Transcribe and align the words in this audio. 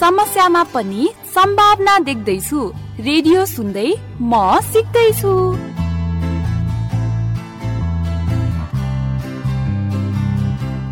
समस्यामा 0.00 0.62
पनि 0.74 1.08
सम्भावना 1.34 1.98
देख्दैछु। 2.08 2.60
रेडियो 3.00 3.44
सुन्दै 3.46 3.88
म 4.22 4.32
सिक्दैछु। 4.66 5.32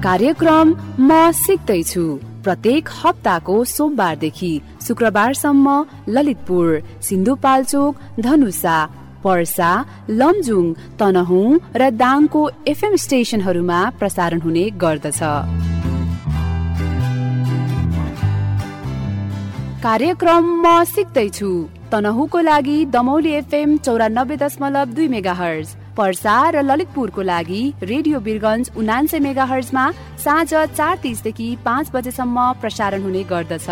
कार्यक्रम 0.06 0.66
म 1.00 1.10
सिक्दैछु। 1.42 2.04
प्रत्येक 2.44 2.88
हप्ताको 2.98 3.56
सोमबारदेखि 3.74 4.52
शुक्रबारसम्म 4.86 5.68
ललितपुर 6.14 6.66
सिन्धुपाल्चोक 7.08 8.20
धनुषा 8.26 8.76
पर्सा 9.24 9.70
लमजुङ 10.20 10.66
तनहुङ 10.98 11.48
र 11.80 11.90
दाङको 12.02 12.42
एफएम 12.74 12.94
स्टेसनहरूमा 13.04 13.80
प्रसारण 13.98 14.40
हुने 14.40 14.64
गर्दछ। 14.82 15.20
कार्यक्रम 19.86 20.46
म 20.62 20.82
सिक्दैछु। 20.84 21.48
तनहुको 21.90 22.40
लागि 22.40 22.78
दमौली 22.90 23.32
एफएम 23.32 23.76
चौरानब्बे 23.78 24.36
दशमलव 24.36 24.94
दुई 24.94 25.06
मेगा 25.08 25.32
हर्ज 25.32 25.74
पर्सा 25.96 26.34
र 26.50 26.62
ललितपुरको 26.62 27.22
लागि 27.22 27.60
रेडियो 27.82 28.20
बिरगन्ज 28.20 28.70
उनान्से 28.76 29.20
मेगा 29.22 29.44
हर्जमा 29.46 29.84
साँझ 30.24 30.48
चार 30.50 30.96
तिसदेखि 31.02 31.48
पाँच 31.64 31.90
बजेसम्म 31.94 32.52
प्रसारण 32.60 33.02
हुने 33.02 33.22
गर्दछ। 33.30 33.68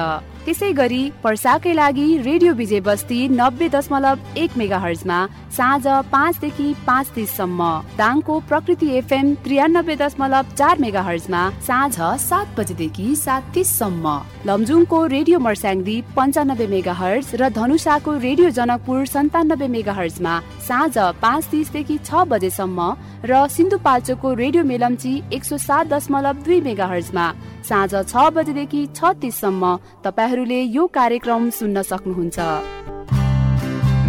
त्यसै 0.46 0.70
गरी 0.76 1.02
पर्साकै 1.22 1.72
लागि 1.74 2.06
रेडियो 2.24 2.52
विजय 2.54 2.80
बस्ती 2.86 3.18
नब्बे 3.30 3.68
दशमलव 3.70 4.16
एक 4.38 4.56
मेगा 4.56 4.78
हर्जमा 4.78 5.20
साँझ 5.56 5.86
पाँचदेखि 6.12 6.66
पाँच 6.86 7.12
तिससम्म 7.14 7.68
दाङको 7.98 8.38
प्रकृति 8.50 8.88
एफएम 8.98 9.32
त्रियानब्बे 9.44 9.96
दशमलव 9.96 10.50
चार 10.52 10.78
मेगा 10.80 11.02
हर्जमा 11.02 11.42
साँझ 11.68 11.94
सात 12.20 12.52
बजेदेखि 12.58 13.06
सात 13.16 13.48
तिससम्म 13.54 14.12
लमजुङको 14.46 15.00
रेडियो 15.06 15.38
मर्स्याङदी 15.38 15.96
पन्चानब्बे 16.16 16.66
मेगा 16.66 16.98
हर्ज 17.00 17.34
र 17.36 17.48
धनुषाको 17.56 18.16
रेडियो 18.18 18.50
जनकपुर 18.58 19.06
सन्तानब्बे 19.06 19.68
मेगा 19.70 19.92
हर्जमा 19.94 20.38
साँझ 20.68 20.94
पाँच 21.24 21.50
तिसदेखि 21.50 21.98
छ 22.02 22.28
बजेसम्म 22.28 22.92
र 23.24 23.46
सिन्धुपाल्चोकको 23.48 24.34
रेडियो 24.36 24.64
मेलम्ची 24.66 25.16
एक 25.32 25.44
सौ 25.44 25.58
सात 25.62 25.86
दशमलव 25.88 26.44
दुई 26.44 26.60
मेगा 26.60 26.92
हर्जमा 26.92 27.28
साँझ 27.64 27.92
छ 28.08 28.30
बजेदेखि 28.34 28.86
छ 28.94 29.12
तिससम्म 29.20 29.76
तपाईँहरूले 30.04 30.60
यो 30.60 30.86
कार्यक्रम 30.94 31.50
सुन्न 31.50 31.82
सक्नुहुन्छ। 31.82 32.38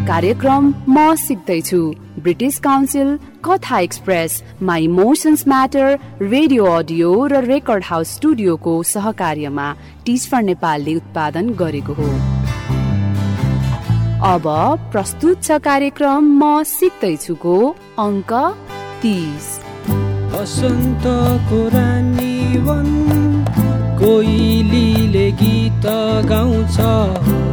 कार्यक्रम 0.08 0.64
म 0.88 1.16
सिक्दैछु। 1.17 1.81
British 2.25 2.59
Council 2.59 3.09
Katha 3.45 3.80
Express 3.80 4.31
my 4.62 4.84
emotions 4.84 5.47
matter 5.47 5.88
radio 6.22 6.66
audio 6.66 7.09
र 7.28 7.42
रेकर्ड 7.45 7.84
हाउस 7.84 8.14
स्टुडियोको 8.16 8.73
सहकार्यमा 8.92 9.67
टिच 10.06 10.28
फर 10.30 10.42
नेपालले 10.44 10.95
उत्पादन 10.95 11.50
गरेको 11.62 11.94
हो। 11.94 12.09
अब 14.25 14.45
प्रस्तुत 14.92 15.44
छ 15.44 15.59
कार्यक्रम 15.64 16.23
म 16.42 16.64
सिक्दैछुको 16.66 17.58
अङ्क 18.00 18.31
तिस। 19.02 19.47
कोइलीले 24.06 25.31
गीत 25.31 25.86
गाउँछ 26.30 26.75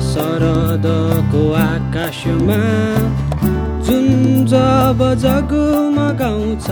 शरदको 0.05 1.42
आकाशमा। 1.53 2.59
जुन 3.86 4.44
जब 4.47 5.00
जगमगाउँछ 5.22 6.67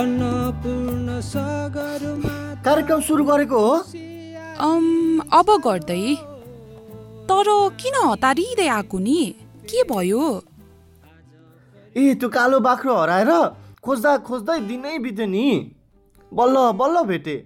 अन्नपूर्ण 0.00 1.20
सागरमा। 1.20 2.34
कार्यक्रम 2.64 3.00
सुरु 3.00 3.24
गरेको 3.24 3.58
हो? 3.58 3.76
अम 4.66 4.84
अब 5.38 5.54
गर्दै। 5.66 6.02
तर 7.30 7.48
किन 7.78 7.94
हतारिँदै 8.02 8.68
आएको 8.68 8.98
नि? 8.98 9.20
के 9.70 9.82
भयो? 9.92 10.24
ए 11.96 12.14
त्यो 12.14 12.28
कालो 12.28 12.60
बाख्रो 12.60 12.98
हराएर 13.02 13.32
खोज्दा 13.82 14.16
खोज्दै 14.26 14.58
दिनै 14.66 14.98
बित्यो 14.98 15.26
नि। 15.26 15.46
बल्ल 16.32 16.70
बल्ल 16.82 17.06
भेटे। 17.06 17.38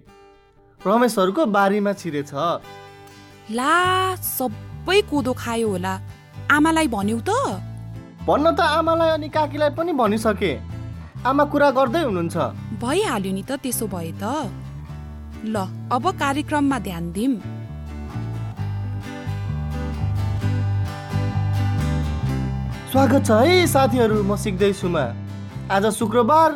रमेशहरूको 0.85 1.45
बारीमा 1.49 1.91
छिरेछ। 1.97 2.31
ला 3.57 3.73
सबै 4.21 4.99
कोदो 5.09 5.33
खायो 5.33 5.67
होला। 5.69 5.93
आमालाई 6.51 6.87
भन्यौ 6.93 7.19
त। 7.25 7.29
भन्न 8.27 8.45
त 8.53 8.59
आमालाई 8.77 9.09
अनि 9.17 9.29
काकीलाई 9.33 9.69
पनि 9.77 9.91
भनिसके। 9.97 10.51
आमा 11.25 11.43
कुरा 11.49 11.69
गर्दै 11.77 12.01
हुनुहुन्छ। 12.05 12.37
भइहाल्यो 12.77 13.31
नि 13.33 13.43
त 13.49 13.51
त्यसो 13.63 13.85
भए 13.89 14.11
त। 14.21 14.23
ल 15.49 15.55
अब 15.89 16.05
कार्यक्रममा 16.21 16.77
ध्यान 16.79 17.03
दिम। 17.17 17.33
स्वागत 22.93 23.21
छ 23.25 23.31
है 23.41 23.55
साथीहरू 23.67 24.17
म 24.21 24.35
सिक्दैछुमा 24.37 25.05
आज 25.75 25.85
शुक्रबार 25.97 26.49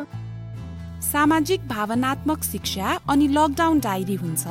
सामाजिक 1.10 1.60
भावनात्मक 1.68 2.42
शिक्षा 2.44 2.88
अनि 3.10 3.26
लकडाउन 3.34 3.78
डायरी 3.82 4.14
हुन्छ। 4.14 4.46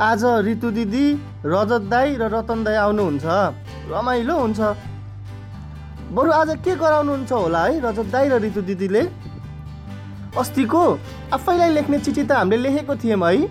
आज 0.00 0.22
ऋतु 0.46 0.68
दिदी 0.72 1.04
रजत 1.44 1.82
दाई 1.92 2.14
र 2.16 2.28
रतन 2.32 2.64
दाई 2.64 2.76
आउनुहुन्छ। 2.80 3.24
रमाइलो 3.92 4.36
हुन्छ। 4.40 4.60
बरु 6.16 6.30
आज 6.32 6.50
के 6.64 6.76
गराउनुहुन्छ 6.80 7.32
होला 7.32 7.60
है 7.64 7.76
रजत 7.84 8.08
दाई 8.14 8.28
र 8.32 8.40
ऋतु 8.40 8.60
दिदीले? 8.70 9.02
अस्तिको 10.32 10.82
आफैलाई 11.36 11.70
लेख्ने 11.76 11.98
चिठी 12.00 12.24
त 12.24 12.32
हामीले 12.32 12.62
लेखेको 12.64 12.94
थियौँ 13.04 13.20
है। 13.20 13.44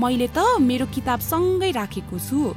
मैले 0.00 0.28
त 0.32 0.38
मेरो 0.64 0.86
किताब 0.96 1.20
सँगै 1.28 1.70
राखेको 1.76 2.16
छु। 2.16 2.56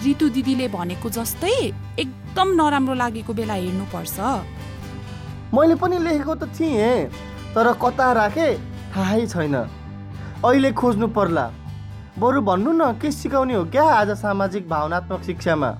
ऋतु 0.00 0.28
दिदीले 0.32 0.72
भनेको 0.72 1.12
जस्तै 1.12 1.52
एकदम 2.00 2.48
नराम्रो 2.56 2.94
लागेको 3.04 3.32
बेला 3.36 3.54
हेर्नुपर्छ। 3.60 4.16
मैले 5.52 5.74
पनि 5.76 5.96
लेखेको 6.08 6.34
त 6.40 6.48
थिएँ। 6.56 7.33
तर 7.54 7.72
कता 7.82 8.12
राखेँ? 8.12 8.52
थाहै 8.96 9.26
छैन। 9.26 9.54
अहिले 9.54 10.70
खोज्नु 10.72 11.06
पर्ला। 11.08 11.46
बरु 12.18 12.40
भन्नु 12.42 12.72
न 12.72 12.92
के 12.98 13.10
सिकाउने 13.10 13.54
हो 13.54 13.64
क्या 13.70 13.84
आज 13.84 14.10
सामाजिक 14.18 14.68
भावनात्मक 14.68 15.22
शिक्षामा? 15.22 15.70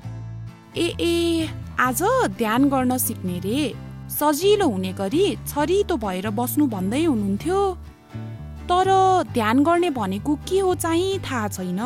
ए 0.77 0.87
ए 1.01 1.49
आज 1.81 2.03
ध्यान 2.39 2.69
गर्न 2.71 2.97
सिक्ने 2.99 3.39
रे। 3.41 3.75
सजिलो 4.11 4.67
हुने 4.69 4.93
गरी 4.93 5.25
छरितो 5.47 5.97
भएर 5.97 6.31
बस्नु 6.31 6.67
भन्दै 6.67 7.05
हुनुहुन्थ्यो। 7.05 7.61
तर 8.71 8.89
ध्यान 9.33 9.63
गर्ने 9.65 9.91
भनेको 9.91 10.35
के 10.49 10.59
हो 10.59 10.75
चाहिँ 10.75 11.19
थाहा 11.27 11.49
छैन। 11.49 11.81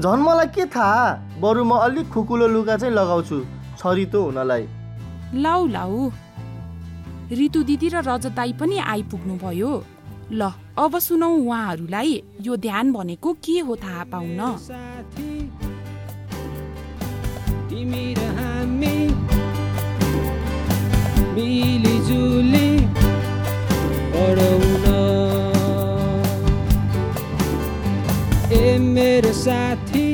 झन् 0.00 0.22
मलाई 0.22 0.46
के 0.52 0.64
थाहा? 0.68 1.04
बरु 1.40 1.64
म 1.64 1.72
अलिक 1.80 2.08
खुकुलो 2.12 2.46
लुगा 2.48 2.76
चाहिँ 2.76 2.94
लगाउँछु 2.94 3.38
छरितो 3.80 4.22
हुनलाई। 4.22 4.64
लाउ 5.34 5.66
लाउ 5.68 6.10
ऋतु 7.32 7.62
दिदी 7.64 7.88
र 7.88 7.96
रजत 8.04 8.32
दाई 8.36 8.52
पनि 8.60 8.78
आइपुग्नु 8.92 9.34
भयो 9.40 9.72
ल 10.32 10.52
अब 10.78 10.98
सुनौ 10.98 11.28
उहाँहरूलाई 11.36 12.10
यो 12.40 12.56
ध्यान 12.56 12.92
भनेको 12.92 13.32
के 13.44 13.58
हो 13.66 13.76
थाहा 13.76 14.04
पाउन? 14.12 14.40
साथी 14.60 15.32
तिमी 17.68 18.04
र 18.14 18.20
हामी 18.38 18.96
मिलिजुली 21.34 22.68
पढौँ 24.12 24.60
न 24.84 24.86
ए 28.52 28.76
मेरो 28.78 29.32
साथी। 29.32 30.06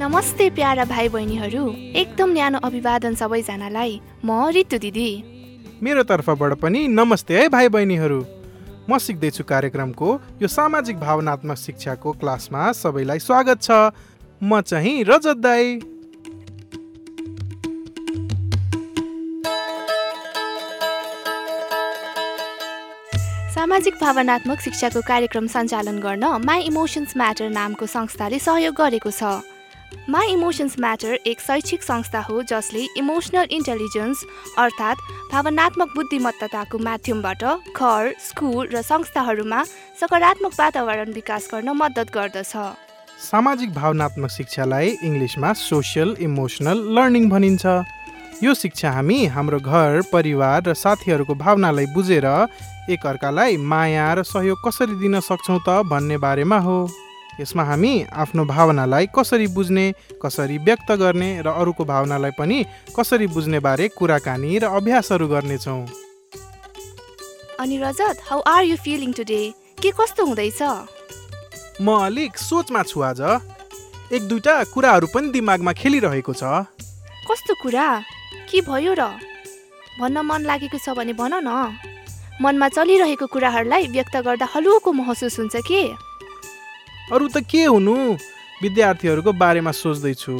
नमस्ते 0.00 0.50
प्यारा 0.50 0.84
भाइ 0.84 1.08
बहिनीहरू 1.08 1.64
एकदम 2.02 2.28
न्यानो 2.32 2.58
अभिवादन 2.68 3.14
सबैजनालाई। 3.14 4.00
म 4.24 4.28
ऋतु 4.52 4.78
दिदी। 4.78 5.10
मेरो 5.82 6.02
तर्फबाट 6.02 6.52
पनि 6.60 6.86
नमस्ते 6.88 7.38
है 7.38 7.48
भाइ 7.48 7.68
बहिनीहरू 7.68 8.20
म 8.88 8.98
सिक्दैछु 8.98 9.44
कार्यक्रमको 9.44 10.08
यो 10.42 10.48
सामाजिक 10.48 10.96
भावनात्मक 11.00 11.56
शिक्षाको 11.56 12.12
क्लासमा 12.12 12.62
सबैलाई 12.72 13.18
स्वागत 13.18 13.62
छ। 13.62 13.92
म 14.42 14.60
चाहिँ 14.62 15.04
रजत 15.04 15.36
दाई। 15.36 15.66
सामाजिक 23.52 23.94
भावनात्मक 24.00 24.60
शिक्षाको 24.60 25.00
कार्यक्रम 25.02 25.46
सञ्चालन 25.48 25.98
गर्न 26.00 26.24
माई 26.46 26.60
इमोसन्स 26.72 27.16
म्याटर 27.16 27.48
नामको 27.50 27.86
संस्थाले 27.88 28.38
सहयोग 28.38 28.74
गरेको 28.74 29.10
छ। 29.10 29.44
माई 30.08 30.32
इमोसन्स 30.32 30.74
म्याटर 30.80 31.14
एक 31.26 31.40
शैक्षिक 31.40 31.82
संस्था 31.82 32.20
हो 32.28 32.42
जसले 32.50 32.86
इमोसनल 32.98 33.46
इन्टेलिजेन्स 33.50 34.24
अर्थात् 34.58 35.02
भावनात्मक 35.32 35.88
बुद्धिमत्ताको 35.96 36.78
माध्यमबाट 36.78 37.44
घर 37.74 38.12
स्कुल 38.20 38.68
र 38.72 38.82
संस्थाहरूमा 38.82 39.62
सकारात्मक 40.00 40.52
वातावरण 40.58 41.12
विकास 41.12 41.48
गर्न 41.52 41.68
मद्दत 41.76 42.10
गर्दछ। 42.14 42.52
सामाजिक 43.20 43.70
भावनात्मक 43.74 44.30
शिक्षालाई 44.30 44.88
इङ्ग्लिसमा 45.02 45.52
सोसियल 45.52 46.16
इमोसनल 46.20 46.78
लर्निङ 46.96 47.28
भनिन्छ। 47.28 47.64
यो 48.42 48.54
शिक्षा 48.54 48.90
हामी 48.92 49.18
हाम्रो 49.32 49.58
घर 49.58 50.00
परिवार 50.12 50.62
र 50.68 50.74
साथीहरूको 50.74 51.34
भावनालाई 51.34 51.86
बुझेर 51.94 52.26
एकअर्कालाई 52.92 53.56
माया 53.56 54.12
र 54.14 54.22
सहयोग 54.22 54.58
कसरी 54.60 54.94
दिन 55.00 55.20
सक्छौँ 55.20 55.58
त 55.66 55.82
भन्ने 55.90 56.16
बारेमा 56.20 56.58
हो। 56.60 56.78
यसमा 57.40 57.62
हामी 57.64 57.94
आफ्नो 58.12 58.44
भावनालाई 58.44 59.06
कसरी 59.16 59.46
बुझ्ने 59.52 59.86
कसरी 60.22 60.56
व्यक्त 60.58 60.92
गर्ने 61.00 61.30
र 61.42 61.48
अरूको 61.52 61.84
भावनालाई 61.84 62.30
पनि 62.38 62.58
कसरी 62.96 63.26
बुझ्ने 63.28 63.58
बारे 63.60 63.88
कुराकानी 63.92 64.58
र 64.58 64.64
अभ्यासहरू 64.64 65.26
गर्नेछौँ। 65.28 65.80
अनि 67.60 67.76
Rajat 67.78 68.16
how 68.28 68.40
are 68.46 68.62
you 68.64 68.76
feeling 68.76 69.12
today 69.12 69.42
के 69.82 69.90
कस्तो 70.00 70.24
हुँदैछ? 70.26 70.60
म 71.80 71.86
अलिक 72.08 72.38
सोचमा 72.38 72.82
छु 72.82 73.00
आज। 73.02 73.20
एक 74.12 74.22
दुईटा 74.28 74.54
कुराहरू 74.72 75.06
पनि 75.12 75.28
दिमागमा 75.32 75.72
खेलिरहेको 75.72 76.32
छ। 76.32 76.42
कस्तो 77.28 77.54
कुरा? 77.62 77.88
के 78.48 78.60
भयो 78.64 78.94
र? 78.96 79.02
भन्न 80.00 80.16
मन 80.24 80.40
लागेको 80.46 80.78
छ 80.78 80.96
भने 80.96 81.12
भन 81.12 81.44
न। 81.44 81.76
मनमा 82.40 82.68
चलिरहेको 82.68 83.26
कुराहरूलाई 83.26 83.86
व्यक्त 83.92 84.16
गर्दा 84.24 84.46
हलुको 84.54 84.92
महसुस 84.92 85.38
हुन्छ 85.40 85.56
के? 85.68 85.82
अरू 87.12 87.26
त 87.28 87.38
के 87.46 87.62
हुनु? 87.64 87.94
विद्यार्थीहरूको 88.62 89.32
बारेमा 89.32 89.70
सोच्दैछु। 89.70 90.34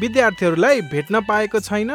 विद्यार्थीहरूलाई 0.00 0.80
भेट्न 0.92 1.20
पाएको 1.24 1.60
छैन। 1.64 1.90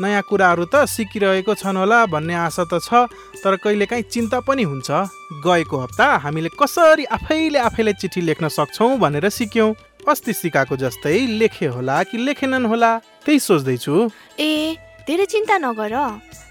नयाँ 0.00 0.22
कुराहरू 0.28 0.64
त 0.68 0.84
सिकिरहेको 0.84 1.54
छन् 1.56 1.80
होला 1.80 2.04
भन्ने 2.12 2.34
आशा 2.44 2.64
त 2.68 2.76
छ 2.76 3.08
तर 3.40 3.56
कहिलेकाहीँ 3.64 4.04
चिन्ता 4.12 4.40
पनि 4.44 4.62
हुन्छ। 4.68 4.88
गएको 5.40 5.76
हप्ता 5.80 6.06
हामीले 6.20 6.50
कसरी 6.60 7.04
आफैले 7.08 7.58
आफैलाई 7.58 7.96
चिठी 7.96 8.20
लेख्न 8.20 8.48
सक्छौँ 8.52 9.00
भनेर 9.00 9.28
सिक्यौँ। 9.32 9.74
अस्ति 10.04 10.32
सिकाएको 10.32 10.76
जस्तै 10.76 11.16
लेखे 11.40 11.66
होला 11.72 12.02
कि 12.04 12.16
लेखेनन् 12.20 12.68
होला 12.68 12.90
त्यही 13.24 13.38
सोच्दैछु। 13.40 13.94
ए 14.36 14.76
धेरै 15.08 15.24
चिन्ता 15.24 15.56
नगर। 15.64 15.96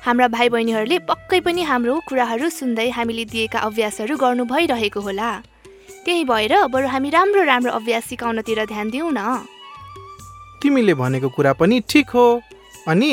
हाम्रा 0.01 0.27
भाइ 0.33 0.49
बहिनीहरूले 0.49 0.97
पक्कै 1.05 1.39
पनि 1.45 1.61
हाम्रो 1.61 1.93
कुराहरू 2.09 2.49
सुन्दै 2.49 2.89
हामीले 2.89 3.25
दिएका 3.29 3.59
अभ्यासहरू 3.69 4.17
गर्नु 4.17 4.43
भइरहेको 4.49 4.99
होला। 4.99 5.29
त्यही 6.07 6.23
भएर 6.23 6.53
बरु 6.71 6.87
हामी 6.87 7.09
राम्रो 7.11 7.43
राम्रो 7.43 7.71
अभ्यास 7.77 8.03
सिकाउनतिर 8.07 8.63
ध्यान 8.65 8.89
दिउँ 8.89 9.11
न। 9.11 9.43
तिमीले 10.63 10.93
भनेको 10.95 11.29
कुरा 11.35 11.51
पनि 11.59 11.79
ठिक 11.83 12.09
हो। 12.15 12.25
अनि 12.87 13.11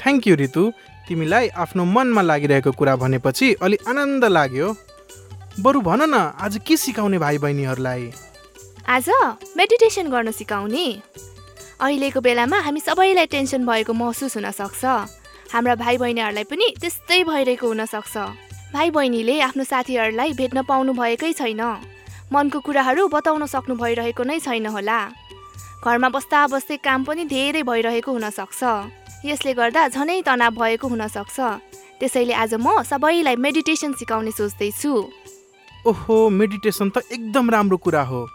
थ्याङ्क 0.00 0.26
यू 0.28 0.34
रितु 0.36 0.64
तिमीलाई 1.08 1.48
आफ्नो 1.64 1.84
मनमा 1.84 2.22
लागिरहेको 2.22 2.72
कुरा 2.76 2.94
भनेपछि 3.00 3.48
अलि 3.64 3.76
आनन्द 3.88 4.24
लाग्यो। 4.36 4.68
बरु 5.64 5.80
भन 5.80 6.00
न 6.12 6.14
आज 6.44 6.60
के 6.60 6.76
सिकाउने 6.76 7.18
भाइ 7.24 7.38
बहिनीहरूलाई 7.40 8.12
आज 8.84 9.08
मेडिटेसन 9.56 10.06
गर्न 10.12 10.30
सिकाउने। 10.36 10.86
अहिलेको 11.80 12.20
बेलामा 12.20 12.58
हामी 12.68 12.80
सबैलाई 12.84 13.26
टेन्सन 13.32 13.64
भएको 13.64 13.92
महसुस 13.96 14.36
हुन 14.36 14.50
सक्छ 14.60 14.84
हाम्रा 15.56 15.74
भाइ 15.80 15.96
बहिनीहरूलाई 16.04 16.44
पनि 16.52 16.68
त्यस्तै 16.84 17.24
भइरहेको 17.24 17.66
हुनसक्छ। 17.66 18.14
भाइ 18.76 18.90
बहिनीले 18.92 19.40
आफ्नो 19.40 19.64
साथीहरूलाई 19.64 20.32
भेट्न 20.36 20.68
पाउनु 20.68 20.92
भएकै 20.92 21.32
छैन। 21.32 21.64
मनको 22.34 22.58
कुराहरू 22.66 23.06
बताउन 23.14 23.46
सक्नु 23.46 23.74
भइरहेको 23.78 24.22
नै 24.26 24.38
छैन 24.42 24.66
होला। 24.74 24.98
घरमा 25.86 26.08
बस्दा 26.10 26.38
बस्दै 26.50 26.76
काम 26.82 27.04
पनि 27.06 27.24
धेरै 27.30 27.62
भइरहेको 27.62 28.10
हुनसक्छ। 28.10 28.60
यसले 29.24 29.52
गर्दा 29.54 29.82
झनै 29.94 30.20
तनाव 30.26 30.52
भएको 30.58 30.86
हुनसक्छ। 30.88 31.38
त्यसैले 32.00 32.34
आज 32.34 32.54
म 32.58 32.82
सबैलाई 32.82 33.36
मेडिटेसन 33.38 33.92
सिकाउने 33.94 34.32
सोच्दैछु। 34.34 34.92
ओहो 35.86 36.16
मेडिटेसन 36.40 36.90
त 36.90 37.06
एकदम 37.12 37.50
राम्रो 37.54 37.76
कुरा 37.78 38.02
हो। 38.10 38.26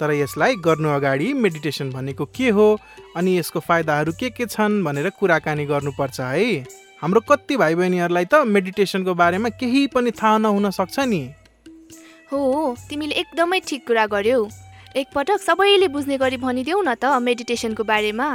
तर 0.00 0.10
यसलाई 0.12 0.54
गर्नु 0.60 0.88
अगाडि 0.88 1.32
मेडिटेसन 1.32 1.90
भनेको 1.96 2.24
के 2.36 2.48
हो? 2.50 2.68
अनि 3.16 3.38
यसको 3.38 3.60
फाइदाहरू 3.60 4.12
के 4.20 4.30
के 4.36 4.46
छन् 4.46 4.84
भनेर 4.84 5.08
कुराकानी 5.16 5.64
गर्नुपर्छ 5.64 6.20
है। 6.20 6.66
हाम्रो 7.00 7.20
कति 7.24 7.56
भाइ 7.56 7.74
बहिनीहरूलाई 7.74 8.24
त 8.24 8.44
मेडिटेसनको 8.44 9.14
बारेमा 9.14 9.48
केही 9.56 9.86
पनि 9.96 10.10
थाहा 10.12 10.38
नहुन 10.38 10.70
सक्छ 10.70 10.98
नि। 11.08 11.22
हो 12.32 12.76
तिमीले 12.88 13.14
एकदमै 13.20 13.58
ठिक 13.68 13.86
कुरा 13.86 14.06
गर्यौ। 14.06 14.40
एकपटक 14.96 15.38
सबैले 15.42 15.88
बुझ्ने 15.88 16.16
गरी 16.18 16.36
भनिदेऊ 16.36 16.78
न 16.82 16.94
त 16.94 17.04
मेडिटेसनको 17.18 17.82
बारेमा। 17.84 18.28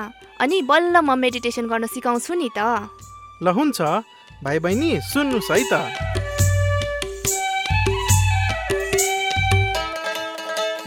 अनि 0.44 0.57
बल्ल 0.68 0.95
म 1.00 1.15
मेडिटेसन 1.15 1.65
गर्न 1.71 1.88
सिकाउँछु 1.88 2.33
नि 2.36 2.50
त। 2.57 2.59
ल 3.44 3.47
हुन्छ। 3.56 3.80
भाइ 4.44 4.59
बहिनी 4.59 4.92
सुन्नुहोस् 5.00 5.51
है 5.51 5.63
त। 5.71 5.74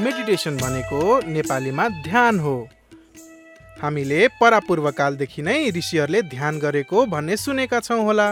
मेडिटेसन 0.01 0.57
भनेको 0.57 1.01
नेपालीमा 1.27 1.85
ध्यान 2.05 2.35
हो। 2.41 2.57
हामीले 3.83 4.21
परापूर्वकालदेखि 4.41 5.43
नै 5.43 5.59
ऋषिहरूले 5.71 6.21
ध्यान 6.35 6.59
गरेको 6.59 7.07
भन्ने 7.07 7.37
सुनेका 7.37 7.81
छौँ 7.81 8.05
होला। 8.05 8.29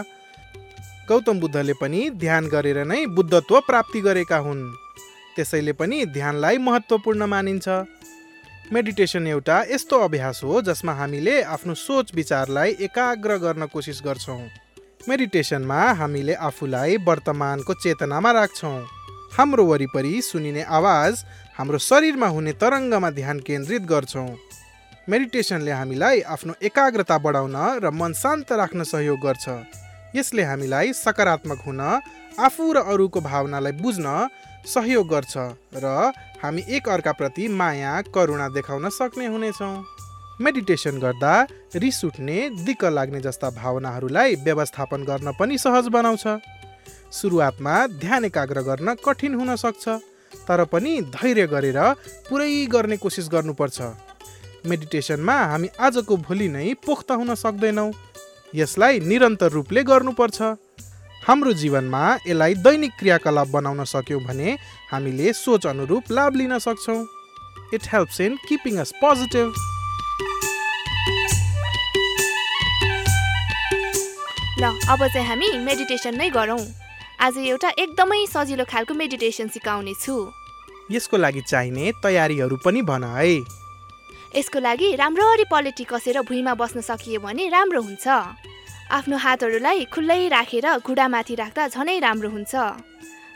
गौतम 1.09 1.41
बुद्धले 1.41 1.75
पनि 1.81 1.99
ध्यान 2.19 2.47
गरेर 2.49 2.79
नै 2.85 3.05
बुद्धत्व 3.17 3.59
प्राप्ति 3.67 4.01
गरेका 4.01 4.39
हुन्। 4.39 4.63
त्यसैले 5.37 5.73
पनि 5.73 6.05
ध्यानलाई 6.07 6.59
महत्त्वपूर्ण 6.59 7.27
मानिन्छ। 7.27 7.69
मेडिटेसन 8.73 9.27
एउटा 9.27 9.57
यस्तो 9.71 9.99
अभ्यास 10.03 10.41
हो 10.45 10.61
जसमा 10.67 10.93
हामीले 10.93 11.35
आफ्नो 11.55 11.75
सोच 11.77 12.11
विचारलाई 12.15 12.71
एकाग्र 12.87 13.37
गर्न 13.39 13.67
कोसिस 13.71 14.01
गर्छौँ। 14.07 14.41
मेडिटेसनमा 15.09 15.81
हामीले 15.93 16.35
आफूलाई 16.49 16.97
वर्तमानको 17.07 17.75
चेतनामा 17.77 18.31
राख्छौँ। 18.33 18.77
हाम्रो 19.39 19.65
वरिपरि 19.65 20.15
सुनिने 20.23 20.63
आवाज 20.79 21.25
हाम्रो 21.59 21.79
शरीरमा 21.87 22.27
हुने 22.35 22.53
तरङ्गमा 22.59 23.11
ध्यान 23.13 23.39
केन्द्रित 23.47 23.83
गर्छौँ। 23.87 24.29
मेडिटेसनले 25.09 25.71
हामीलाई 25.71 26.21
आफ्नो 26.35 26.53
एकाग्रता 26.67 27.19
बढाउन 27.23 27.57
र 27.79 27.91
मन 27.95 28.13
शान्त 28.13 28.53
राख्न 28.53 28.83
सहयोग 28.85 29.21
गर्छ। 29.23 29.47
यसले 30.15 30.43
हामीलाई 30.43 30.93
सकारात्मक 30.95 31.61
हुन 31.67 31.81
आफू 32.39 32.73
र 32.73 32.77
अरूको 32.87 33.21
भावनालाई 33.23 33.73
बुझ्न 33.83 34.07
सहयोग 34.67 35.07
गर्छ 35.09 35.35
र 35.75 36.13
हामी 36.43 36.63
एक 36.77 36.89
अर्काप्रति 36.89 37.49
माया 37.51 37.93
करुणा 38.15 38.49
देखाउन 38.55 38.89
सक्ने 38.91 39.27
हुनेछौँ। 39.27 39.75
मेडिटेसन 40.41 40.99
गर्दा 41.01 41.33
रिस 41.77 42.05
उठ्ने 42.05 42.39
दिक्क 42.65 42.85
लाग्ने 42.87 43.21
जस्ता 43.21 43.51
भावनाहरूलाई 43.53 44.35
व्यवस्थापन 44.45 45.05
गर्न 45.05 45.33
पनि 45.39 45.59
सहज 45.59 45.87
बनाउँछ। 45.89 46.25
सुरुवातमा 47.13 47.75
ध्यान 48.03 48.25
एकाग्र 48.25 48.63
गर्न 48.63 48.95
कठिन 49.05 49.35
हुन 49.35 49.55
सक्छ 49.57 49.89
तर 50.49 50.65
पनि 50.73 51.01
धैर्य 51.15 51.47
गरेर 51.47 51.79
पुरै 52.29 52.51
गर्ने 52.67 52.97
कोसिस 52.97 53.29
गर्नुपर्छ। 53.33 53.79
मेडिटेसनमा 54.67 55.37
हामी 55.53 55.69
आजको 55.79 56.17
भोलि 56.19 56.49
नै 56.49 56.73
पोख्त 56.85 57.11
हुन 57.13 57.35
सक्दैनौँ। 57.37 57.91
यसलाई 58.57 59.01
निरन्तर 59.03 59.51
रूपले 59.53 59.83
गर्नुपर्छ। 59.85 60.39
हाम्रो 61.23 61.53
जीवनमा 61.61 62.03
यसलाई 62.27 62.55
दैनिक 62.65 62.93
क्रियाकलाप 62.99 63.49
बनाउन 63.49 63.85
सक्यौँ 63.85 64.21
भने 64.25 64.57
हामीले 64.93 65.33
सोच 65.35 65.67
अनुरूप 65.67 66.05
लाभ 66.11 66.37
लिन 66.37 66.59
सक्छौँ। 66.59 67.01
It 67.75 67.83
helps 67.93 68.21
in 68.21 68.37
keeping 68.49 68.79
us 68.79 68.93
positive 69.01 69.53
ल 74.57 74.65
अब 74.89 75.01
चाहिँ 75.07 75.27
हामी 75.29 75.49
मेडिटेसन 75.61 76.17
नै 76.17 76.31
गरौँ। 76.33 76.65
आज 77.21 77.39
एउटा 77.39 77.71
एकदमै 77.77 78.25
सजिलो 78.27 78.65
खालको 78.65 78.95
मेडिटेसन 78.95 79.49
सिकाउने 79.53 79.95
छु 80.01 80.17
यसको 80.91 81.17
लागि 81.17 81.43
चाहिने 81.45 81.93
तयारीहरू 82.03 82.57
पनि 82.65 82.83
भन 82.89 83.05
है। 83.05 83.29
यसको 84.37 84.59
लागि 84.61 84.95
राम्ररी 84.97 85.45
पलेटी 85.51 85.85
कसेर 85.85 86.21
भुइँमा 86.23 86.55
बस्न 86.55 86.81
सकियो 86.81 87.21
भने 87.21 87.49
राम्रो 87.49 87.81
हुन्छ। 87.83 88.07
आफ्नो 88.87 89.17
हातहरूलाई 89.19 89.85
खुल्लै 89.91 90.29
राखेर 90.31 90.67
घुँडामाथि 90.79 91.35
राख्दा 91.35 91.63
झनै 91.75 91.99
राम्रो 91.99 92.29
हुन्छ। 92.31 92.55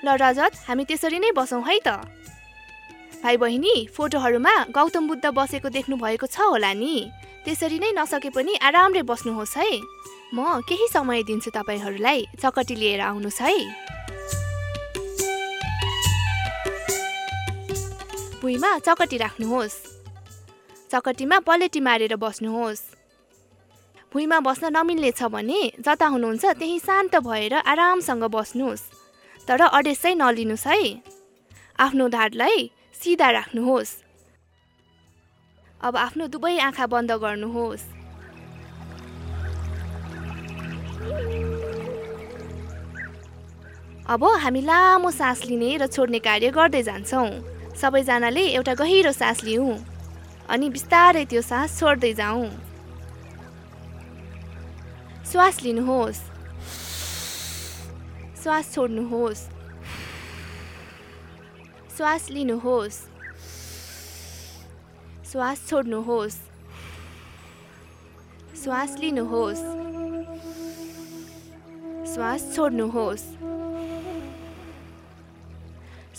ल 0.05 0.09
रजत 0.15 0.53
हामी 0.71 0.85
त्यसरी 0.87 1.19
नै 1.19 1.31
बसौँ 1.35 1.63
है 1.67 1.77
त। 1.83 1.89
भाइ 3.19 3.37
बहिनी 3.37 3.75
फोटोहरूमा 3.91 4.55
गौतम 4.71 5.05
बुद्ध 5.11 5.27
बसेको 5.35 5.69
देख्नु 5.75 5.97
भएको 5.99 6.27
छ 6.31 6.47
होला 6.47 6.73
नि। 6.73 7.11
त्यसरी 7.43 7.79
नै 7.83 7.91
नसके 7.99 8.31
पनि 8.31 8.55
आरामले 8.63 9.03
बस्नुहोस् 9.03 9.59
है। 9.59 9.71
म 10.31 10.63
केही 10.63 10.87
समय 10.95 11.23
दिन्छु 11.27 11.51
तपाईँहरूलाई 11.51 12.21
चकटी 12.39 12.75
लिएर 12.79 13.01
आउनुहोस् 13.11 13.43
है। 13.43 13.59
भुइँमा 18.39 18.71
चकटी 18.87 19.17
राख्नुहोस्। 19.19 19.77
चकटीमा 20.95 21.39
पलेटी 21.43 21.81
मारेर 21.83 22.15
बस्नुहोस्। 22.17 23.00
भुइँमा 24.13 24.39
बस्न 24.43 24.75
नमिल्ने 24.75 25.11
छ 25.15 25.23
भने 25.31 25.61
जता 25.79 26.07
हुनुहुन्छ 26.11 26.45
त्यही 26.59 26.79
शान्त 26.83 27.15
भएर 27.23 27.55
आरामसँग 27.63 28.25
बस्नुहोस्। 28.27 28.83
तर 29.49 29.61
अडेसै 29.71 30.15
नलिनुहोस् 30.15 30.67
है। 30.67 30.83
आफ्नो 31.79 32.05
ढाडलाई 32.11 32.59
सिधा 32.99 33.29
राख्नुहोस्। 33.31 33.91
अब 35.81 35.97
आफ्नो 35.97 36.27
दुवै 36.27 36.59
आँखा 36.59 36.87
बन्द 36.91 37.11
गर्नुहोस्। 37.23 37.85
अब 44.11 44.23
हामी 44.43 44.61
लामो 44.67 45.11
सास 45.11 45.39
लिने 45.47 45.71
र 45.79 45.87
छोड्ने 45.87 46.19
कार्य 46.19 46.51
गर्दै 46.51 46.83
जान्छौँ। 46.83 47.31
सबैजनाले 47.79 48.45
एउटा 48.59 48.75
गहिरो 48.75 49.13
सास 49.15 49.47
लिउँ। 49.47 49.79
अनि 50.51 50.67
बिस्तारै 50.75 51.25
त्यो 51.31 51.43
सास 51.47 51.79
छोड्दै 51.79 52.13
जाउँ। 52.19 52.70
श्वास 55.31 55.63
लिनुहोस्। 55.63 56.21
श्वास 58.43 58.75
छोड्नुहोस्। 58.75 59.43
श्वास 61.97 62.31
लिनुहोस्। 62.31 62.99
श्वास 65.31 65.69
छोड्नुहोस्। 65.69 66.39
श्वास 68.65 68.97
लिनुहोस्। 68.99 69.63
श्वास 72.15 72.41
छोड्नुहोस्। 72.57 73.25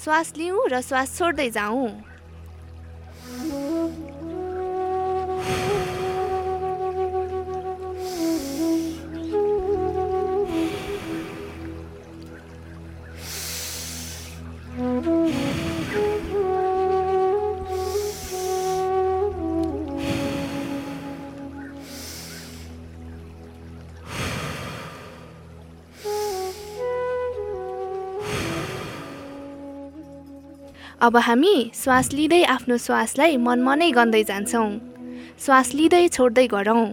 श्वास 0.04 0.34
लिउँ 0.38 0.68
र 0.72 0.82
श्वास 0.82 1.18
छोड्दै 1.18 1.50
जाउँ। 1.50 2.11
अब 31.02 31.16
हामी 31.18 31.72
श्वास 31.76 32.12
लिँदै 32.14 32.42
आफ्नो 32.56 32.76
श्वासलाई 32.78 33.38
मनमनै 33.38 33.90
गन्दै 33.92 34.22
जान्छौँ। 34.24 34.68
श्वास 35.46 35.74
लिँदै 35.74 36.08
छोड्दै 36.16 36.46
गरौँ। 36.48 36.86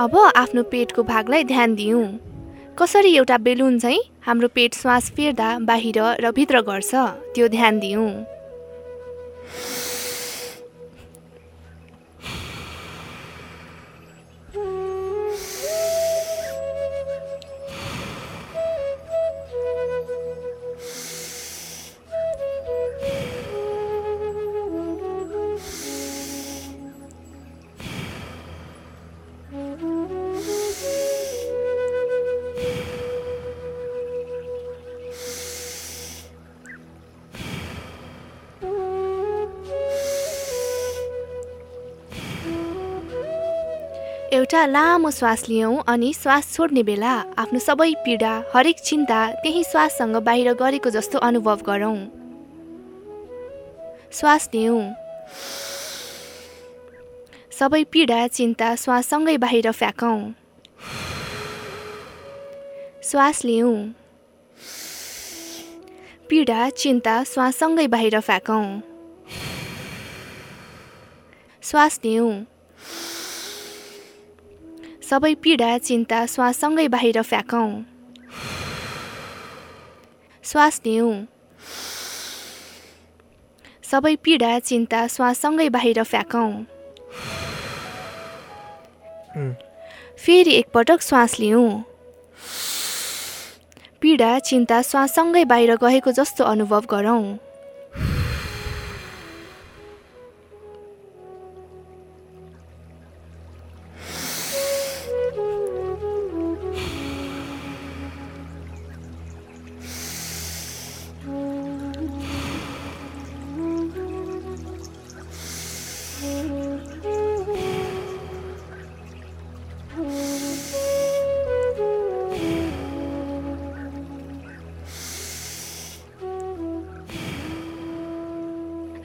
अब 0.00 0.16
आफ्नो 0.36 0.62
पेटको 0.62 1.02
भागलाई 1.02 1.44
ध्यान 1.44 1.74
दिउँ 1.74 2.02
कसरी 2.78 3.14
एउटा 3.16 3.38
बेलुन 3.38 3.78
चाहिँ 3.78 4.00
हाम्रो 4.26 4.48
पेट 4.48 4.74
श्वास 4.74 5.10
फेर्दा 5.10 5.48
बाहिर 5.60 5.98
र 6.20 6.30
भित्र 6.32 6.60
गर्छ 6.62 6.94
त्यो 7.34 7.48
ध्यान 7.48 7.78
दिउँ 7.80 8.06
एउटा 44.32 44.64
लामो 44.66 45.10
श्वास 45.10 45.48
लियौँ 45.48 45.84
अनि 45.88 46.12
श्वास 46.12 46.52
छोड्ने 46.54 46.82
बेला 46.82 47.12
आफ्नो 47.38 47.58
सबै 47.58 47.92
पीडा 48.04 48.32
हरेक 48.54 48.78
चिन्ता 48.78 49.20
त्यही 49.32 49.62
श्वाससँग 49.64 50.16
बाहिर 50.16 50.52
गरेको 50.52 50.90
जस्तो 50.90 51.18
अनुभव 51.18 51.60
गरौँ। 51.66 51.96
श्वास 54.12 54.48
लियौँ। 54.54 54.82
सबै 57.58 57.82
पीडा 57.84 58.26
चिन्ता 58.28 58.74
श्वाससँगै 58.76 59.36
बाहिर 59.36 59.70
फ्याँकौँ। 59.70 60.20
श्वास 63.02 63.44
लियौँ। 63.44 63.76
पीडा 66.28 66.68
चिन्ता 66.76 67.16
श्वाससँगै 67.24 67.86
बाहिर 67.86 68.20
फ्याँकौँ। 68.20 68.68
श्वास 71.62 72.00
लियौँ। 72.04 72.57
सबै 75.08 75.34
पीडा 75.34 75.66
चिन्ता 75.78 76.18
श्वाससँगै 76.26 76.86
बाहिर 76.88 77.20
फ्याँकौँ। 77.22 77.70
श्वास 80.44 80.80
लियौँ 80.86 81.14
सबै 83.90 84.14
पीडा 84.24 84.58
चिन्ता 84.60 85.06
श्वाससँगै 85.06 85.68
बाहिर 85.68 86.02
फ्याँकौँ। 86.02 86.52
फेरि 90.24 90.52
एकपटक 90.52 91.00
श्वास 91.02 91.38
लियौँ 91.40 91.70
पीडा 94.00 94.38
चिन्ता 94.38 94.82
श्वाससँगै 94.82 95.44
बाहिर 95.44 95.76
गएको 95.82 96.12
जस्तो 96.12 96.44
अनुभव 96.44 96.84
गरौँ। 96.90 97.24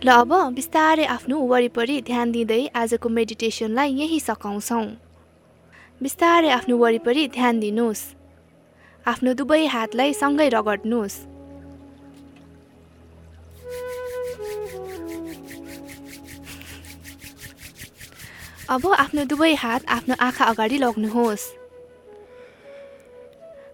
ल 0.05 0.12
अब 0.12 0.31
बिस्तारै 0.55 1.05
आफ्नो 1.07 1.36
वरिपरि 1.48 1.95
ध्यान 2.03 2.31
दिँदै 2.31 2.75
आजको 2.75 3.07
मेडिटेसनलाई 3.10 3.89
यहीँ 4.00 4.19
सकाउँछौँ। 4.19 4.88
बिस्तारै 6.03 6.50
आफ्नो 6.51 6.75
वरिपरि 6.77 7.24
ध्यान 7.31 7.60
दिनुहोस्। 7.60 8.01
आफ्नो 9.05 9.31
दुवै 9.39 9.63
हातलाई 9.65 10.12
सँगै 10.13 10.48
रगड्नुहोस् 10.55 11.17
अब 18.69 18.83
आफ्नो 18.93 19.24
दुवै 19.31 19.53
हात 19.55 19.81
आफ्नो 19.88 20.15
आँखा 20.19 20.43
अगाडि 20.51 20.77
लग्नुहोस्। 20.83 21.45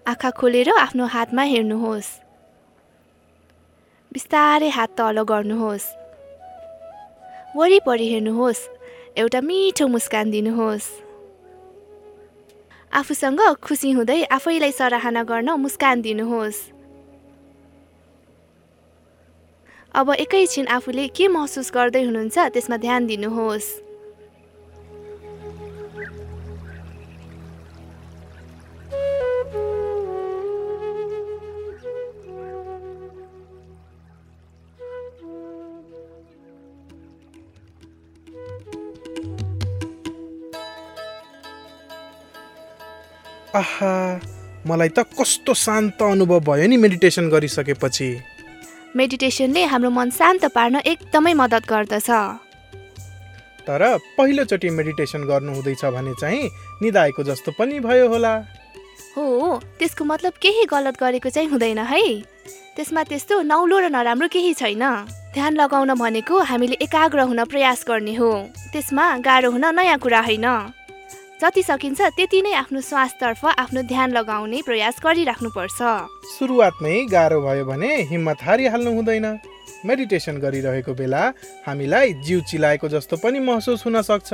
आँखा 0.05 0.29
खोलेर 0.38 0.69
आफ्नो 0.77 1.05
हातमा 1.15 1.43
हेर्नुहोस्। 1.53 2.09
बिस्तारै 4.12 4.69
हात 4.77 4.89
तल 4.98 5.17
गर्नुहोस्। 5.25 5.88
वरिपरि 7.56 8.08
हेर्नुहोस्। 8.08 8.62
एउटा 9.18 9.41
मिठो 9.41 9.88
मुस्कान 9.88 10.32
दिनुहोस्। 10.32 10.88
आफूसँग 12.94 13.41
खुसी 13.62 13.91
हुँदै 13.91 14.24
आफैलाई 14.24 14.72
सराहना 14.72 15.24
गर्न 15.24 15.50
मुस्कान 15.58 16.01
दिनुहोस्। 16.01 16.60
अब 19.96 20.10
एकैछिन 20.13 20.68
आफूले 20.68 21.08
के 21.08 21.27
महसुस 21.27 21.72
गर्दै 21.74 22.03
हुनुहुन्छ 22.03 22.38
त्यसमा 22.53 22.77
ध्यान 22.77 23.06
दिनुहोस्। 23.08 23.88
आहा 43.59 43.93
मलाई 44.67 44.89
त 44.89 44.99
कस्तो 45.15 45.53
शान्त 45.55 46.01
अनुभव 46.03 46.39
भयो 46.47 46.67
नि 46.67 46.77
मेडिटेसन 46.77 47.29
गरिसकेपछि। 47.29 48.09
मेडिटेसनले 48.95 49.63
हाम्रो 49.71 49.89
मन 49.89 50.09
शान्त 50.09 50.45
पार्न 50.55 50.75
एकदमै 50.83 51.33
मद्दत 51.33 51.63
गर्दछ। 51.69 52.09
तर 53.67 53.81
पहिलोचोटि 54.17 54.69
मेडिटेसन 54.69 55.23
गर्नु 55.29 55.53
हुँदैछ 55.53 55.83
भने 55.93 56.13
चाहिँ 56.21 56.49
निदाएको 56.81 57.23
जस्तो 57.23 57.51
पनि 57.59 57.79
भयो 57.79 58.07
होला। 58.09 58.33
हो 59.15 59.25
त्यसको 59.79 60.03
मतलब 60.05 60.33
केही 60.41 60.63
गलत 60.65 60.95
गरेको 60.99 61.29
चाहिँ 61.29 61.49
हुँदैन 61.49 61.79
है। 61.85 62.03
त्यसमा 62.75 63.03
त्यस्तो 63.03 63.41
नौलो 63.45 63.77
र 63.79 63.85
नराम्रो 63.93 64.27
केही 64.27 64.53
छैन। 64.53 64.83
ध्यान 65.33 65.53
लगाउन 65.53 65.93
भनेको 65.93 66.35
हामीले 66.49 66.77
एकाग्र 66.81 67.19
हुन 67.29 67.43
प्रयास 67.45 67.85
गर्ने 67.87 68.13
हो। 68.15 68.31
त्यसमा 68.73 69.05
गाह्रो 69.21 69.49
हुन 69.51 69.65
नयाँ 69.75 69.97
कुरा 69.99 70.21
होइन। 70.25 70.47
जति 71.41 71.62
सकिन्छ 71.63 72.01
त्यति 72.15 72.41
नै 72.41 72.51
आफ्नो 72.53 72.79
श्वासतर्फ 72.84 73.46
आफ्नो 73.48 73.81
ध्यान 73.88 74.12
लगाउने 74.12 74.62
प्रयास 74.62 74.96
गरिराख्नुपर्छ। 75.00 75.79
सुरुवातमै 76.36 76.96
गाह्रो 77.08 77.39
भयो 77.41 77.65
भने 77.65 77.91
हिम्मत 78.12 78.39
हारिहाल्नु 78.43 78.91
हुँदैन। 78.91 79.27
मेडिटेसन 79.88 80.36
गरिरहेको 80.43 80.93
बेला 81.00 81.24
हामीलाई 81.63 82.13
जिउ 82.27 82.39
चिलाएको 82.43 82.88
जस्तो 82.91 83.15
पनि 83.24 83.39
महसुस 83.39 83.86
हुन 83.88 84.01
सक्छ। 84.03 84.29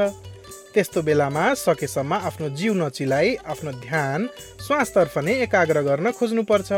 त्यस्तो 0.73 1.01
बेलामा 1.05 1.45
सकेसम्म 1.53 2.13
आफ्नो 2.25 2.49
जिउ 2.57 2.73
नचिलाई 2.73 3.35
आफ्नो 3.53 3.71
ध्यान 3.85 4.27
श्वासतर्फ 4.65 5.17
नै 5.21 5.33
एकाग्र 5.45 5.81
गर्न 5.85 6.11
खोज्नुपर्छ। 6.11 6.71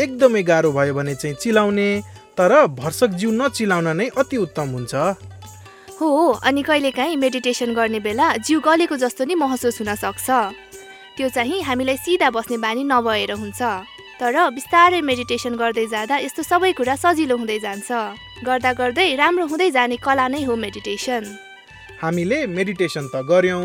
एकदमै 0.00 0.42
गाह्रो 0.48 0.72
भयो 0.72 0.94
भने 0.96 1.14
चाहिँ 1.14 1.36
चिलाउने 1.36 1.88
तर 2.32 2.52
भर्सक 2.72 3.20
जिउ 3.20 3.30
नचिलाउन 3.36 3.88
नै 4.00 4.08
अति 4.16 4.36
उत्तम 4.48 4.68
हुन्छ। 4.74 4.94
हो 6.00 6.10
अनि 6.42 6.62
कहिलेकाहीँ 6.62 7.16
मेडिटेसन 7.16 7.74
गर्ने 7.74 8.00
बेला 8.00 8.26
जिउ 8.36 8.60
गलेको 8.60 8.96
जस्तो 8.96 9.24
नि 9.24 9.34
महसुस 9.34 9.80
हुन 9.80 9.94
सक्छ। 9.94 10.28
त्यो 11.16 11.28
चाहिँ 11.28 11.62
हामीलाई 11.62 11.96
सिधा 11.96 12.30
बस्ने 12.30 12.56
बानी 12.58 12.82
नभएर 12.84 13.32
हुन्छ। 13.32 13.62
तर 14.20 14.36
बिस्तारै 14.50 15.00
मेडिटेसन 15.00 15.54
गर्दै 15.54 15.86
जाँदा 15.86 16.16
यस्तो 16.26 16.42
सबै 16.42 16.72
कुरा 16.78 16.94
सजिलो 16.98 17.36
हुँदै 17.36 17.58
जान्छ। 17.62 17.90
गर्दा 18.42 18.72
गर्दै 18.74 19.08
राम्रो 19.14 19.46
हुँदै 19.46 19.70
जाने 19.70 19.96
कला 20.02 20.26
नै 20.28 20.42
हो 20.42 20.54
मेडिटेसन 20.56 21.22
हामीले 22.02 22.38
मेडिटेसन 22.50 23.04
त 23.14 23.22
गर्यौँ 23.30 23.62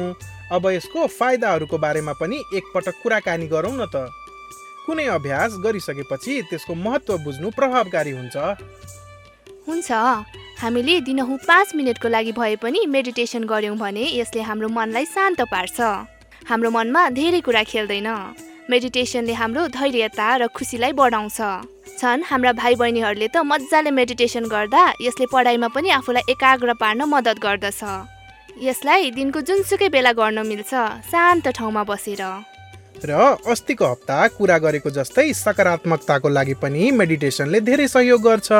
अब 0.53 0.63
यसको 0.69 1.07
फाइदाहरूको 1.09 1.77
बारेमा 1.77 2.13
पनि 2.21 2.37
एकपटक 2.57 2.95
कुराकानी 3.01 3.47
गरौँ 3.49 3.73
न 3.73 3.85
त। 3.89 4.09
कुनै 4.85 5.05
अभ्यास 5.17 5.57
गरिसकेपछि 5.65 6.33
त्यसको 6.49 6.73
महत्त्व 6.77 7.17
बुझ्नु 7.25 7.49
प्रभावकारी 7.57 8.13
हुन्छ। 8.17 8.37
हुन्छ। 9.65 9.89
हामीले 10.59 10.99
दिनहुँ 11.01 11.37
पाँच 11.39 11.71
मिनटको 11.75 12.07
लागि 12.09 12.31
भए 12.35 12.55
पनि 12.59 12.85
मेडिटेसन 12.85 13.43
गऱ्यौँ 13.47 13.75
भने 13.77 14.03
यसले 14.11 14.41
हाम्रो 14.43 14.67
मनलाई 14.67 15.05
शान्त 15.05 15.41
पार्छ। 15.47 15.79
हाम्रो 16.49 16.69
मनमा 16.71 17.03
धेरै 17.15 17.39
कुरा 17.47 17.63
खेल्दैन। 17.63 18.07
मेडिटेसनले 18.69 19.33
हाम्रो 19.33 19.67
धैर्यता 19.71 20.27
र 20.35 20.47
खुसीलाई 20.51 20.91
बढाउँछ। 20.99 21.39
छन् 21.95 22.27
हाम्रा 22.27 22.51
भाइ 22.59 22.75
बहिनीहरूले 22.75 23.27
त 23.31 23.37
मजाले 23.39 23.91
मेडिटेसन 23.95 24.51
गर्दा 24.51 24.83
यसले 24.99 25.25
पढाइमा 25.31 25.67
पनि 25.71 25.89
आफूलाई 25.95 26.27
एकाग्र 26.27 26.73
पार्न 26.75 27.07
मद्दत 27.07 27.39
गर्दछ। 27.39 27.81
यसलाई 28.59 29.11
दिनको 29.15 29.39
जुनसुकै 29.47 29.89
बेला 29.95 30.11
गर्न 30.11 30.43
मिल्छ 30.43 30.71
शान्त 31.07 31.47
ठाउँमा 31.55 31.83
बसेर। 31.87 32.21
र 33.07 33.11
अस्तिको 33.47 33.85
हप्ता 33.87 34.17
कुरा 34.35 34.57
गरेको 34.59 34.89
जस्तै 34.91 35.31
सकारात्मकताको 35.39 36.27
लागि 36.27 36.55
पनि 36.59 36.91
मेडिटेसनले 36.91 37.59
धेरै 37.63 37.87
सहयोग 37.87 38.21
गर्छ। 38.27 38.51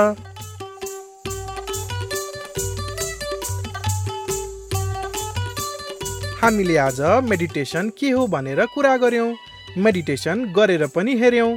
हामीले 6.42 6.76
आज 6.78 7.00
मेडिटेसन 7.24 7.90
के 8.00 8.10
हो 8.10 8.26
भनेर 8.28 8.66
कुरा 8.74 8.96
गर्यौँ। 8.98 9.34
मेडिटेसन 9.78 10.44
गरेर 10.56 10.86
पनि 10.88 11.16
हेऱ्यौँ 11.20 11.52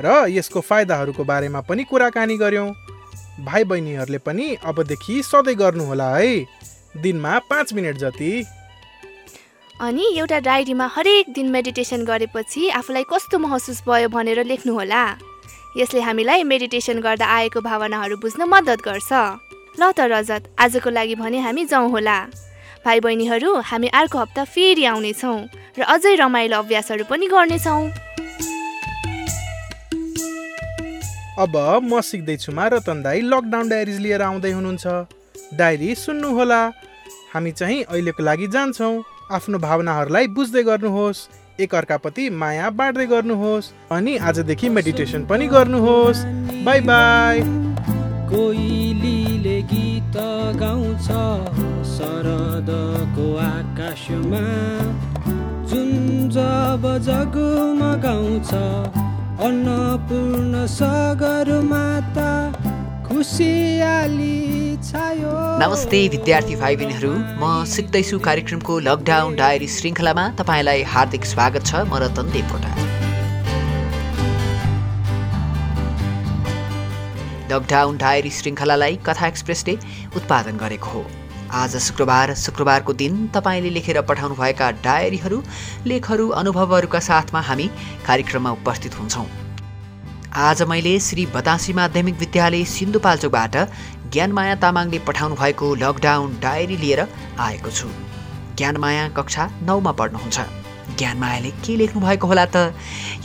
र 0.00 0.26
यसको 0.30 0.60
फाइदाहरूको 0.60 1.24
बारेमा 1.24 1.60
पनि 1.60 1.84
कुराकानी 1.84 2.36
गर्यौँ। 2.38 2.68
भाइ 3.42 3.64
बहिनीहरूले 3.64 4.18
पनि 4.18 4.46
अबदेखि 4.62 5.22
सधैँ 5.22 5.54
गर्नुहोला 5.54 6.08
है। 6.16 6.46
दिनमा 6.96 7.38
पाँच 7.50 7.72
मिनट 7.74 7.96
जति। 7.98 8.30
अनि 9.80 10.04
एउटा 10.18 10.38
डायरीमा 10.46 10.86
हरेक 10.94 11.32
दिन 11.34 11.50
मेडिटेसन 11.50 12.04
गरेपछि 12.04 12.68
आफूलाई 12.70 13.04
कस्तो 13.10 13.38
महसुस 13.38 13.82
भयो 13.82 14.08
भनेर 14.08 14.44
लेख्नुहोला। 14.44 15.02
यसले 15.76 16.00
हामीलाई 16.00 16.42
मेडिटेसन 16.44 17.00
गर्दा 17.00 17.26
आएको 17.26 17.60
भावनाहरू 17.60 18.16
बुझ्न 18.22 18.46
मद्दत 18.46 18.78
गर्छ। 18.86 19.10
ल 19.80 19.90
त 19.90 20.06
रजत 20.06 20.54
आजको 20.54 20.90
लागि 20.90 21.14
भने 21.18 21.38
हामी 21.40 21.64
जाउँ 21.66 21.90
होला। 21.90 22.18
भाइ 22.84 23.00
बहिनीहरू 23.00 23.54
हामी 23.60 23.88
अर्को 23.92 24.18
हप्ता 24.18 24.44
फेरि 24.44 24.84
आउनेछौँ 24.84 25.38
र 25.78 25.82
अझै 25.84 26.14
रमाइलो 26.16 26.56
अभ्यासहरू 26.58 27.04
पनि 27.04 27.26
गर्नेछौँ। 27.28 27.82
अब 31.38 31.56
म 31.82 32.00
सिक्दैछुमा 32.00 32.66
रतन 32.72 33.02
दाई 33.02 33.20
लकडाउन 33.22 33.68
डायरिज 33.68 33.98
लिएर 34.00 34.22
आउँदै 34.22 34.52
हुनुहुन्छ। 34.52 34.86
डायरी 35.56 35.94
सुन्नुहोला। 35.94 36.60
हामी 37.32 37.52
चाहिँ 37.52 37.82
अहिलेको 37.84 38.22
लागि 38.22 38.46
जान्छौँ। 38.48 38.94
आफ्नो 39.30 39.58
भावनाहरूलाई 39.58 40.26
बुझ्दै 40.36 40.62
गर्नुहोस् 40.68 41.26
एकअर्काप्रति 41.60 42.28
माया 42.32 42.70
बाँड्दै 42.72 43.06
गर्नुहोस् 43.06 43.70
अनि 43.92 44.16
आजदेखि 44.18 44.68
मेडिटेसन 44.68 45.24
पनि 45.30 45.46
गर्नुहोस्। 45.46 46.24
बाई 46.64 46.80
बाई 46.90 47.40
कोइलीले 48.32 49.58
गीत 49.72 50.16
गाउँछ। 50.60 51.69
शरदको 52.00 53.24
आकाशमा 53.44 54.40
जुन 55.70 55.90
जब 56.32 56.86
जगमगाउँछ 57.08 58.52
अन्नपूर्ण 59.48 60.64
सगरमाता 60.76 62.30
खुसियाली 63.08 64.38
छायो। 64.88 65.34
नमस्ते 65.60 66.00
विद्यार्थी 66.16 66.56
भाइ 66.56 66.76
बहिनीहरू 66.76 67.12
म 67.12 67.52
सिक्दैछु 67.74 68.18
कार्यक्रमको 68.30 68.78
लकडाउन 68.88 69.36
डायरी 69.36 69.68
श्रृङ्खलामा। 69.76 70.24
तपाईँलाई 70.40 70.82
हार्दिक 70.96 71.32
स्वागत 71.36 71.62
छ 71.66 71.84
म 71.84 72.00
रतन 72.00 72.32
देवकोटा। 72.32 72.72
लकडाउन 77.52 77.96
डायरी 77.98 78.30
श्रृङ्खलालाई 78.40 79.00
कथा 79.06 79.26
एक्सप्रेसले 79.26 79.74
उत्पादन 80.16 80.56
गरेको 80.64 80.90
हो। 80.90 81.02
आज 81.52 81.76
शुक्रबार 81.76 82.34
शुक्रबारको 82.34 82.92
दिन 82.92 83.26
तपाईँले 83.34 83.70
लेखेर 83.70 84.00
पठाउनुभएका 84.00 84.70
डायरीहरू 84.70 85.42
लेखहरू 85.86 86.28
अनुभवहरूका 86.30 86.98
साथमा 86.98 87.40
हामी 87.40 87.66
कार्यक्रममा 88.06 88.50
उपस्थित 88.50 88.98
हुन्छौँ। 88.98 89.26
आज 90.32 90.62
मैले 90.62 90.98
श्री 91.00 91.26
बतासी 91.26 91.72
माध्यमिक 91.72 92.18
विद्यालय 92.18 92.64
सिन्धुपाल्चोकबाट 92.64 93.56
ज्ञानमाया 94.12 94.54
तामाङले 94.62 94.98
पठाउनु 94.98 95.34
भएको 95.34 95.74
लकडाउन 95.74 96.38
डायरी 96.42 96.76
लिएर 96.76 97.00
आएको 97.38 97.70
छु। 97.70 97.88
ज्ञानमाया 98.58 99.08
कक्षा 99.08 99.50
नौमा 99.62 99.92
पढ्नुहुन्छ। 99.92 100.38
ज्ञानमायाले 100.98 101.50
के 101.66 101.76
लेख्नु 101.76 102.00
भएको 102.06 102.26
होला 102.26 102.46
त? 102.46 102.74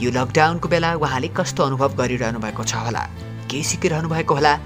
यो 0.02 0.10
लकडाउनको 0.10 0.68
बेला 0.68 0.94
उहाँले 0.98 1.28
कस्तो 1.28 1.62
अनुभव 1.62 1.94
गरिरहनु 1.94 2.38
भएको 2.42 2.64
छ 2.64 2.74
होला? 2.74 3.06
के 3.50 3.62
सिकिरहनु 3.62 4.08
भएको 4.08 4.34
होला? 4.34 4.58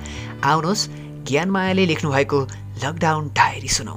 आउनुहोस् 0.45 0.89
ज्ञानमायाले 1.29 1.87
लेख्नु 1.87 2.11
भएको 2.11 2.39
लकडाउन 2.83 3.29
डायरी 3.37 3.69
सुनौ 3.69 3.97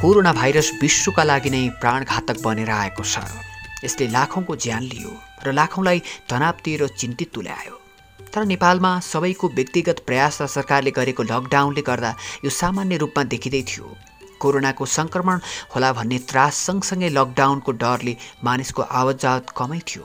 कोरोना 0.00 0.32
भाइरस 0.32 0.70
विश्वका 0.80 1.24
लागि 1.24 1.50
नै 1.50 1.62
प्राणघातक 1.80 2.42
बनेर 2.44 2.70
आएको 2.70 3.02
छ। 3.02 3.24
यसले 3.84 4.06
लाखौँको 4.12 4.56
ज्यान 4.64 4.82
लियो 4.84 5.12
र 5.44 5.52
लाखौँलाई 5.56 5.98
तनाव 6.28 6.56
र 6.80 6.88
चिन्तित 7.00 7.32
तुल्यायो। 7.34 7.76
तर 8.32 8.44
नेपालमा 8.52 8.90
सबैको 9.00 9.48
व्यक्तिगत 9.48 9.98
प्रयास 10.04 10.42
र 10.42 10.46
सरकारले 10.56 10.90
गरेको 10.98 11.22
लकडाउनले 11.22 11.82
गर्दा 11.88 12.10
यो 12.44 12.50
सामान्य 12.50 12.96
रूपमा 13.00 13.22
देखिँदै 13.32 13.62
थियो। 13.70 13.86
कोरोनाको 14.42 14.84
सङ्क्रमण 14.98 15.38
होला 15.72 15.92
भन्ने 15.96 16.18
त्रास 16.28 16.54
सँगसँगै 16.68 17.08
लकडाउनको 17.16 17.72
डरले 17.80 18.14
मानिसको 18.44 18.82
आवत 19.00 19.16
जावत 19.24 19.56
कमै 19.56 19.80
थियो। 19.88 20.04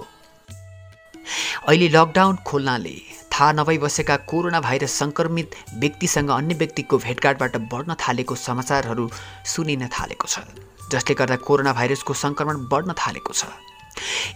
अहिले 1.67 1.87
लकडाउन 1.89 2.35
खोल्नाले 2.47 2.95
थाहा 3.33 3.51
नभई 3.51 3.77
बसेका 3.77 4.15
कोरोना 4.31 4.59
भाइरस 4.61 4.93
सङ्क्रमित 4.99 5.55
व्यक्तिसँग 5.79 6.29
अन्य 6.31 6.55
व्यक्तिको 6.61 6.97
भेटघाटबाट 7.05 7.57
बढ्न 7.71 7.95
थालेको 8.03 8.35
समाचारहरू 8.47 9.09
सुनिन 9.53 9.87
थालेको 9.87 10.27
छ 10.27 10.45
जसले 10.91 11.13
गर्दा 11.15 11.35
कोरोना 11.47 11.73
भाइरसको 11.73 12.13
सङ्क्रमण 12.23 12.65
बढ्न 12.71 12.93
थालेको 12.97 13.33
छ। 13.33 13.45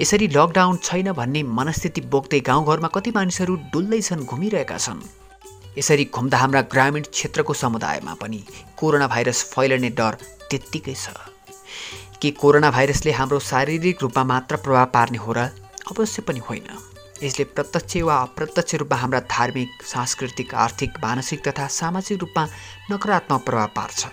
यसरी 0.01 0.27
लकडाउन 0.27 0.77
छैन 0.83 1.11
भन्ने 1.17 1.41
मनस्थिति 1.57 2.01
बोक्दै 2.13 2.39
गाउँघरमा 2.45 2.87
कति 2.95 3.11
मानिसहरू 3.15 3.55
डुल्दैछन् 3.73 4.25
घुमिरहेका 4.25 4.77
छन्। 4.77 5.01
यसरी 5.77 6.05
घुम्दा 6.13 6.37
हाम्रा 6.37 6.61
ग्रामीण 6.73 7.03
क्षेत्रको 7.09 7.53
समुदायमा 7.57 8.13
पनि 8.21 8.41
कोरोना 8.77 9.07
भाइरस 9.07 9.43
फैलने 9.53 9.89
डर 9.97 10.13
त्यत्तिकै 10.49 10.93
छ। 10.93 11.17
के 12.21 12.31
कोरोना 12.37 12.69
भाइरसले 12.71 13.11
हाम्रो 13.11 13.39
शारीरिक 13.41 14.01
रूपमा 14.01 14.23
मात्र 14.23 14.55
प्रभाव 14.61 14.85
पार्ने 14.93 15.17
हो 15.17 15.33
र 15.33 15.49
अवश्य 15.83 16.21
पनि 16.21 16.39
होइन। 16.39 16.67
यसले 17.23 17.43
प्रत्यक्ष 17.45 17.95
वा 18.03 18.15
अप्रत्यक्ष 18.17 18.75
रूपमा 18.75 18.97
हाम्रा 18.97 19.19
धार्मिक 19.29 19.83
सांस्कृतिक 19.85 20.53
आर्थिक 20.55 20.91
मानसिक 21.03 21.47
तथा 21.47 21.67
सामाजिक 21.69 22.19
रूपमा 22.19 22.43
नकारात्मक 22.91 23.41
प्रभाव 23.45 23.67
पार्छ। 23.75 24.05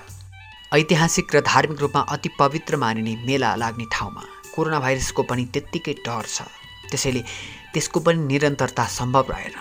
ऐतिहासिक 0.72 1.34
र 1.34 1.40
धार्मिक 1.42 1.80
रूपमा 1.80 2.00
अति 2.10 2.28
पवित्र 2.38 2.76
मानिने 2.76 3.14
मेला 3.26 3.54
लाग्ने 3.54 3.84
ठाउँमा 3.92 4.22
कोरोना 4.54 4.80
भाइरसको 4.80 5.22
पनि 5.22 5.44
त्यत्तिकै 5.52 5.94
डर 6.06 6.26
छ। 6.26 6.42
त्यसैले 6.90 7.22
त्यसको 7.74 8.00
पनि 8.00 8.26
निरन्तरता 8.26 8.84
सम्भव 8.90 9.26
रहेन। 9.30 9.58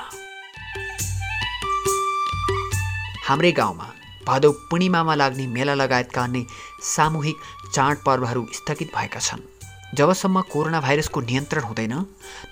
हाम्रै 3.27 3.51
गाउँमा 3.51 3.87
भदौ 4.27 4.51
पूर्णिमामा 4.69 5.15
लाग्ने 5.15 5.45
मेला 5.47 5.73
लगायतका 5.73 6.23
अन्य 6.23 6.45
सामूहिक 6.85 7.37
चाडपर्वहरू 7.73 8.45
स्थगित 8.53 8.91
भएका 8.95 9.19
छन्। 9.19 9.58
जबसम्म 9.95 10.41
कोरोना 10.51 10.79
भाइरसको 10.81 11.21
नियन्त्रण 11.21 11.63
हुँदैन 11.63 11.93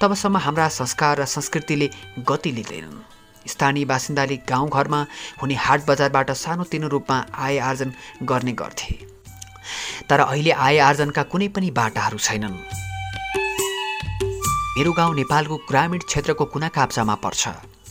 तबसम्म 0.01 0.37
हाम्रा 0.37 0.67
संस्कार 0.69 1.19
र 1.19 1.25
संस्कृतिले 1.27 1.89
गति 2.19 2.51
लिँदैनन्। 2.51 2.97
स्थानीय 3.47 3.85
बासिन्दाले 3.85 4.35
गाउँघरमा 4.49 5.05
हुने 5.41 5.55
हाट 5.55 5.85
बजारबाट 5.87 6.31
सानोतिनो 6.33 6.87
रूपमा 6.87 7.17
आय 7.35 7.57
आर्जन 7.59 7.93
गर्ने 8.23 8.51
गर्थे। 8.53 8.93
तर 10.09 10.19
अहिले 10.19 10.51
आय 10.51 10.77
आर्जनका 10.79 11.23
कुनै 11.23 11.47
पनि 11.53 11.69
बाटाहरू 11.71 12.17
छैनन्। 12.17 12.57
मेरो 14.77 14.91
गाउँ 14.93 15.15
नेपालको 15.15 15.55
ग्रामीण 15.69 15.99
क्षेत्रको 16.09 16.45
कुना 16.45 16.67
काप्चामा 16.69 17.15
पर्छ 17.21 17.49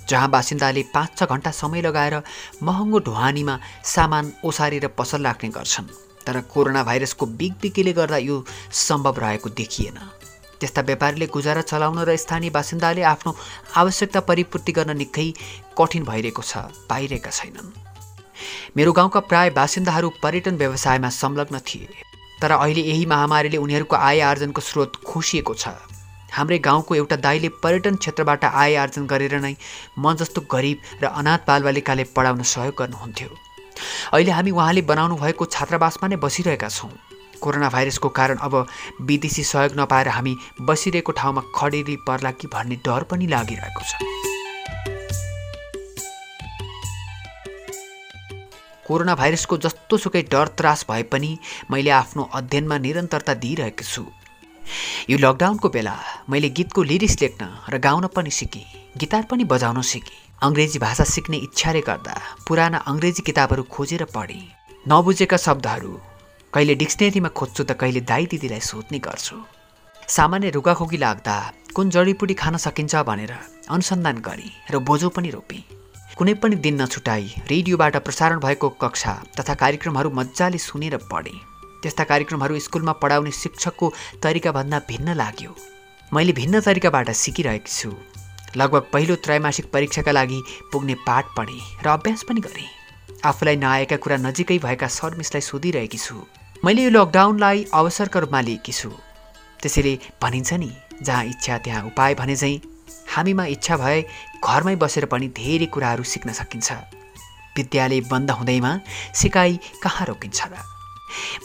जहाँ 0.09 0.31
बासिन्दाले 0.31 0.83
पाँच 0.95 1.19
छ 1.19 1.23
घन्टा 1.25 1.51
समय 1.51 1.83
लगाएर 1.83 2.23
महँगो 2.63 2.99
ढुवानीमा 3.07 3.59
सामान 3.85 4.33
ओसारेर 4.45 4.87
पसल 4.99 5.23
राख्ने 5.23 5.51
गर्छन्। 5.51 6.06
तर 6.27 6.41
कोरोना 6.53 6.83
भाइरसको 6.85 7.27
बिगबिकीले 7.39 7.93
गर्दा 7.93 8.17
यो 8.19 8.45
सम्भव 8.73 9.19
रहेको 9.19 9.49
देखिएन। 9.55 9.99
त्यस्ता 10.61 10.83
व्यापारीले 10.83 11.27
गुजारा 11.29 11.63
चलाउन 11.63 11.99
र 12.03 12.17
स्थानीय 12.17 12.51
बासिन्दाले 12.51 13.03
आफ्नो 13.05 13.37
आवश्यकता 13.77 14.21
परिपूर्ति 14.29 14.73
गर्न 14.73 14.97
निकै 14.97 15.29
कठिन 15.79 16.05
भइरहेको 16.05 16.43
छ 16.43 16.67
पाइरहेका 16.89 17.31
छैनन्। 17.31 17.73
मेरो 18.77 18.93
गाउँका 18.93 19.21
प्राय 19.31 19.51
बासिन्दाहरू 19.51 20.09
पर्यटन 20.23 20.57
व्यवसायमा 20.57 21.09
संलग्न 21.15 21.59
थिए 21.67 21.89
तर 22.43 22.51
अहिले 22.53 22.83
यही 22.83 23.05
महामारीले 23.07 23.57
उनीहरूको 23.57 23.97
आय 23.97 24.21
आर्जनको 24.21 24.61
स्रोत 24.61 24.97
खोसिएको 25.05 25.55
छ। 25.55 25.69
हाम्रै 26.33 26.59
गाउँको 26.59 26.95
एउटा 26.95 27.17
दाईले 27.17 27.49
पर्यटन 27.63 27.97
क्षेत्रबाट 27.97 28.45
आय 28.45 28.75
आर्जन 28.77 29.07
गरेर 29.07 29.35
नै 29.41 29.55
म 29.99 30.13
जस्तो 30.15 30.41
गरिब 30.53 30.79
र 31.03 31.05
अनाथ 31.17 31.47
बालबालिकाले 31.49 32.05
पढाउन 32.17 32.43
सहयोग 32.45 32.75
गर्नुहुन्थ्यो। 32.77 33.29
अहिले 34.15 34.33
हामी 34.33 34.51
उहाँले 34.51 34.83
बनाउनु 34.83 35.17
भएको 35.17 35.45
छात्रावासमा 35.47 36.09
नै 36.09 36.17
बसिरहेका 36.17 36.69
छौँ। 36.69 36.91
कोरोना 37.41 37.69
भाइरसको 37.69 38.09
कारण 38.09 38.37
अब 38.41 38.55
विदेशी 39.03 39.43
सहयोग 39.45 39.73
नपाएर 39.77 40.09
हामी 40.09 40.37
बसिरहेको 40.63 41.13
ठाउँमा 41.13 41.43
खडेरी 41.55 41.97
पर्ला 42.09 42.31
कि 42.33 42.47
भन्ने 42.49 42.77
डर 42.81 43.03
पनि 43.11 43.27
लागिरहेको 43.27 43.83
छ। 43.85 43.93
कोरोना 48.87 49.15
भाइरसको 49.15 49.57
जस्तो 49.59 49.97
सुकै 49.99 50.23
डर 50.33 50.49
त्रास 50.57 50.87
भए 50.91 51.03
पनि 51.13 51.31
मैले 51.71 51.91
आफ्नो 51.91 52.23
अध्ययनमा 52.35 52.77
निरन्तरता 52.79 53.35
दिइरहेको 53.35 53.85
छु। 53.85 54.05
यो 55.11 55.17
लकडाउनको 55.19 55.69
बेला 55.69 55.95
मैले 56.31 56.49
गीतको 56.51 56.83
लिरिक्स 56.83 57.17
लेख्न 57.21 57.43
र 57.69 57.79
गाउन 57.79 58.07
पनि 58.15 58.31
सिकेँ 58.31 58.65
गिटार 58.97 59.23
पनि 59.31 59.45
बजाउन 59.45 59.83
सिकेँ। 59.83 60.26
अङ्ग्रेजी 60.43 60.79
भाषा 60.79 61.05
सिक्ने 61.05 61.37
इच्छाले 61.37 61.81
गर्दा 61.81 62.15
पुराना 62.47 62.79
अङ्ग्रेजी 62.87 63.23
किताबहरू 63.23 63.63
खोजेर 63.73 64.05
पढेँ। 64.15 64.43
नबुझेका 64.87 65.37
शब्दहरू 65.37 65.93
कहिले 66.53 66.75
डिक्सनेरीमा 66.83 67.29
खोज्छु 67.33 67.63
त 67.65 67.73
कहिले 67.81 68.01
दाई 68.11 68.27
दिदीलाई 68.33 68.61
सोध्ने 68.61 68.99
गर्छु। 69.07 69.37
सामान्य 70.17 70.51
रुगाखोकी 70.57 70.97
लाग्दा 70.97 71.37
कुन 71.73 71.91
जडीबुटी 71.91 72.35
खान 72.37 72.57
सकिन्छ 72.61 72.95
भनेर 73.09 73.33
अनुसन्धान 73.73 74.17
गरेँ 74.29 74.53
र 74.73 74.79
बोझो 74.85 75.09
पनि 75.17 75.31
रोपेँ। 75.31 75.65
कुनै 76.17 76.35
पनि 76.37 76.57
दिन 76.65 76.83
नछुटाई 76.83 77.25
रेडियोबाट 77.49 77.97
प्रसारण 78.05 78.39
भएको 78.41 78.69
कक्षा 78.77 79.15
तथा 79.41 79.55
कार्यक्रमहरू 79.63 80.11
मजाले 80.21 80.59
सुनेर 80.59 80.97
पढेँ। 81.09 81.41
त्यस्ता 81.81 82.05
कार्यक्रमहरू 82.13 82.59
स्कुलमा 82.61 82.93
पढाउने 83.01 83.33
शिक्षकको 83.33 83.93
तरिकाभन्दा 84.23 84.79
भिन्न 84.89 85.17
लाग्यो। 85.17 85.57
मैले 86.13 86.33
भिन्न 86.33 86.61
तरिकाबाट 86.61 87.11
सिकिरहेकी 87.25 87.73
छु। 87.73 87.91
लगभग 88.57 88.85
पहिलो 88.93 89.15
त्रैमासिक 89.25 89.71
परीक्षाका 89.73 90.13
लागि 90.13 90.41
पुग्ने 90.73 90.95
पाठ 91.07 91.25
पढेँ 91.37 91.61
र 91.85 91.89
अभ्यास 91.89 92.23
पनि 92.29 92.41
गरेँ। 92.41 92.69
आफूलाई 93.25 93.57
नआएका 93.57 93.97
कुरा 93.97 94.17
नजिकै 94.17 94.59
भएका 94.59 94.87
सरमिसलाई 94.89 95.41
सोधिरहेकी 95.41 95.99
छु। 95.99 96.15
मैले 96.65 96.83
यो 96.83 96.91
लकडाउनलाई 96.91 97.65
अवसरका 97.75 98.21
रूपमा 98.21 98.41
लिएकी 98.41 98.73
छु। 98.73 98.91
त्यसैले 99.61 99.99
भनिन्छ 100.23 100.53
नि 100.53 100.71
जहाँ 101.03 101.25
इच्छा 101.25 101.59
त्यहाँ 101.59 101.83
उपाय 101.87 102.15
भने 102.15 102.37
चाहिँ 102.37 102.61
हामीमा 103.13 103.45
इच्छा 103.47 103.77
भए 103.77 104.01
घरमै 104.45 104.77
बसेर 104.77 105.05
पनि 105.13 105.29
धेरै 105.37 105.67
कुराहरू 105.67 106.03
सिक्न 106.03 106.33
सकिन्छ। 106.33 106.73
विद्यालय 107.57 108.01
बन्द 108.13 108.31
हुँदैमा 108.31 108.73
सिकाइ 109.15 109.59
कहाँ 109.83 110.07
रोकिन्छ 110.07 110.41
र? 110.47 110.76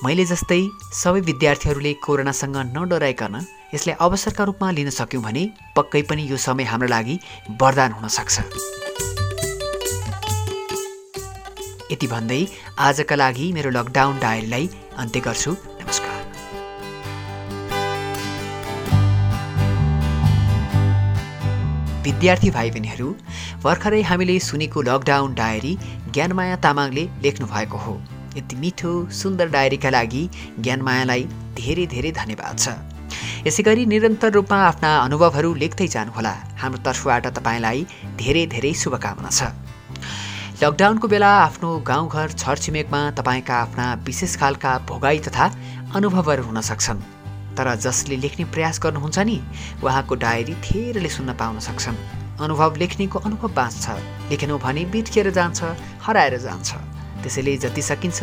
मैले 0.04 0.26
जस्तै 0.26 0.62
सबै 0.94 1.22
विद्यार्थीहरूले 1.30 1.94
कोरोनासँग 2.06 2.58
नडराइकन 2.76 3.36
यसलाई 3.74 3.96
अवसरका 4.06 4.44
रूपमा 4.44 4.72
लिन 4.78 4.90
सक्यौँ 4.90 5.24
भने 5.24 5.44
पक्कै 5.76 6.02
पनि 6.10 6.24
यो 6.30 6.38
समय 6.38 6.64
हाम्रो 6.72 6.88
लागि 6.88 7.16
वरदान 7.62 7.92
हुन 7.92 8.08
सक्छ। 8.18 8.36
यति 11.92 12.08
भन्दै 12.08 12.42
आजका 12.88 13.16
लागि 13.16 13.52
मेरो 13.54 13.70
लकडाउन 13.78 14.20
डायरीलाई 14.20 14.70
अन्त्य 14.98 15.20
गर्छु। 15.28 15.52
नमस्कार। 15.82 16.20
विद्यार्थी 22.04 22.50
भाइ 22.50 22.70
बहिनीहरू 22.72 23.10
भर्खरै 23.64 24.02
हामीले 24.10 24.40
सुनेको 24.48 24.82
लकडाउन 24.90 25.36
डायरी 25.36 25.74
ज्ञानमाया 26.14 26.56
तामाङले 26.66 27.04
लेख्नु 27.24 27.46
भएको 27.54 27.78
हो। 27.78 27.94
यति 28.38 28.56
मिठो 28.56 28.92
सुन्दर 29.12 29.48
डायरीका 29.56 29.90
लागि 29.90 30.24
ज्ञानमायालाई 30.60 31.24
धेरै 31.60 31.86
धेरै 31.94 32.12
धन्यवाद 32.12 32.56
छ। 32.60 32.68
यसै 33.48 33.64
गरी 33.64 33.86
निरन्तर 33.86 34.32
रूपमा 34.32 34.58
आफ्ना 34.68 34.90
अनुभवहरू 35.06 35.50
लेख्दै 35.62 35.88
जानुहोला। 35.96 36.34
हाम्रो 36.62 36.80
तर्फबाट 36.86 37.26
तपाईँलाई 37.38 37.80
धेरै 38.22 38.46
धेरै 38.54 38.74
शुभकामना 38.82 39.32
छ। 39.38 39.52
लकडाउनको 40.64 41.08
बेला 41.08 41.32
आफ्नो 41.48 41.70
गाउँघर 41.90 42.28
छरछिमेकमा 42.42 43.02
तपाईँका 43.18 43.56
आफ्ना 43.66 43.86
विशेष 44.08 44.36
खालका 44.42 44.72
भोगाई 44.90 45.20
तथा 45.28 45.46
अनुभवहरू 45.98 46.44
हुन 46.48 46.62
सक्छन्। 46.62 47.00
तर 47.58 47.68
जसले 47.84 48.16
लेख्ने 48.24 48.46
प्रयास 48.54 48.80
गर्नुहुन्छ 48.80 49.20
नि 49.28 49.38
उहाँको 49.84 50.16
डायरी 50.24 50.54
धेरैले 50.64 51.10
सुन्न 51.10 51.34
पाउन 51.36 51.60
सक्छन्। 51.68 51.98
अनुभव 52.40 52.76
लेख्नेको 52.82 53.18
अनुभव 53.20 53.50
बाँच्छ। 53.60 53.86
लेखेनौँ 54.32 54.60
भने 54.62 54.86
बिर्किएर 54.94 55.30
जान्छ 55.36 55.60
हराएर 56.06 56.38
जान्छ। 56.48 56.70
त्यसैले 57.24 57.58
जति 57.58 57.82
सकिन्छ 57.82 58.20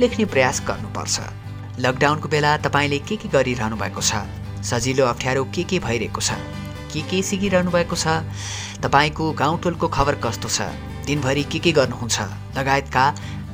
लेख्ने 0.00 0.24
प्रयास 0.24 0.62
गर्नुपर्छ। 0.68 1.16
लकडाउनको 1.78 2.28
बेला 2.28 2.56
तपाईँले 2.58 2.98
के 2.98 3.16
के 3.16 3.28
गरिरहनु 3.28 3.76
भएको 3.76 4.00
छ? 4.00 4.26
सजिलो 4.64 5.04
अप्ठ्यारो 5.06 5.44
के 5.54 5.62
के 5.62 5.78
भइरहेको 5.78 6.20
छ? 6.20 6.30
के 6.92 7.00
के 7.10 7.22
सिकिरहनु 7.22 7.70
भएको 7.70 7.96
छ? 7.96 8.24
तपाईँको 8.82 9.32
गाउँटोलको 9.32 9.88
खबर 9.88 10.14
कस्तो 10.24 10.48
छ? 10.48 10.72
दिनभरि 11.06 11.42
के 11.44 11.58
के 11.58 11.72
गर्नुहुन्छ? 11.72 12.16
लगायतका 12.58 13.04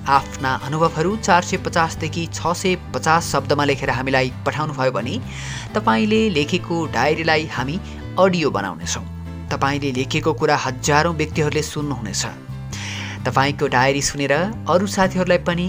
आफ्ना 0.08 0.54
अनुभवहरू 0.64 1.16
चार 1.16 1.42
सय 1.42 1.56
पचासदेखि 1.64 2.26
छ 2.32 2.52
सय 2.52 2.76
पचास 2.94 3.32
शब्दमा 3.32 3.64
लेखेर 3.64 3.90
हामीलाई 3.90 4.32
पठाउनुभयो 4.46 4.92
भने 4.92 5.14
तपाईँले 5.74 6.28
लेखेको 6.30 6.76
डायरीलाई 6.92 7.46
हामी 7.52 7.76
अडियो 8.18 8.50
बनाउनेछौँ। 8.50 9.04
तपाईँले 9.52 9.92
लेखेको 9.92 10.32
कुरा 10.32 10.56
हजारौँ 10.56 11.14
व्यक्तिहरूले 11.14 11.62
सुन्नुहुनेछ। 11.62 12.24
तपाईँको 13.24 13.66
डायरी 13.66 14.02
सुनेर 14.02 14.32
अरू 14.68 14.86
साथीहरूलाई 14.86 15.38
पनि 15.48 15.66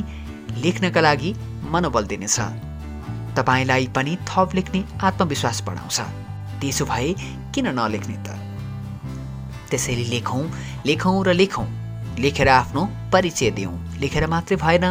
लेख्नका 0.64 1.02
लागि 1.02 1.32
मनोबल 1.72 2.04
दिनेछ। 2.06 2.38
तपाईँलाई 3.38 3.88
पनि 3.96 4.18
थप 4.28 4.56
लेख्ने 4.56 4.84
आत्मविश्वास 5.02 5.64
बढाउँछ। 5.68 6.00
त्यसो 6.60 6.86
भए 6.86 7.14
किन 7.54 7.68
नलेख्ने 7.80 8.18
त? 8.18 8.28
त्यसैले 9.72 10.06
लेखौँ 10.14 10.44
लेखौँ 10.86 11.24
र 11.24 11.34
लेखौँ। 11.34 11.68
लेखेर 12.20 12.50
आफ्नो 12.50 12.82
परिचय 13.14 13.52
दिउँ। 13.52 13.74
लेखेर 14.00 14.28
मात्रै 14.28 14.58
भएन 14.58 14.86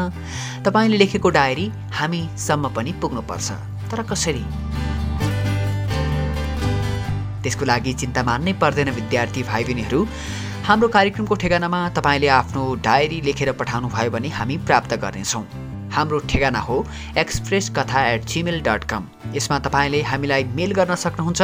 तपाईँले 0.65 0.97
लेखेको 0.97 1.29
डायरी 1.31 1.67
हामीसम्म 1.93 2.69
पनि 2.69 2.93
पुग्नुपर्छ। 3.01 3.49
तर 3.91 4.03
कसरी? 4.03 4.45
त्यसको 7.43 7.65
लागि 7.65 7.93
चिन्ता 7.93 8.23
मान्नै 8.23 8.53
पर्दैन 8.57 8.91
विद्यार्थी 8.91 9.43
भाइ 9.43 9.65
बहिनीहरू 9.65 10.01
हाम्रो 10.65 10.89
कार्यक्रमको 10.89 11.35
ठेगानामा 11.37 11.79
तपाईँले 11.93 12.29
आफ्नो 12.35 12.63
डायरी 12.85 13.21
लेखेर 13.21 13.53
पठाउनु 13.53 13.89
भयो 13.89 14.11
भने 14.11 14.29
हामी 14.33 14.57
प्राप्त 14.65 14.95
गर्नेछौँ। 14.97 15.43
हाम्रो 15.93 16.19
ठेगाना 16.25 16.59
हो 16.59 16.77
एक्सप्रेस 17.19 17.69
कथा 17.77 18.05
एट 18.13 18.25
जिमेल 18.25 18.61
डट 18.65 18.85
कम 18.89 19.09
यसमा 19.35 19.59
तपाईँले 19.61 20.01
हामीलाई 20.03 20.45
मेल 20.57 20.73
गर्न 20.73 20.95
सक्नुहुन्छ। 20.97 21.43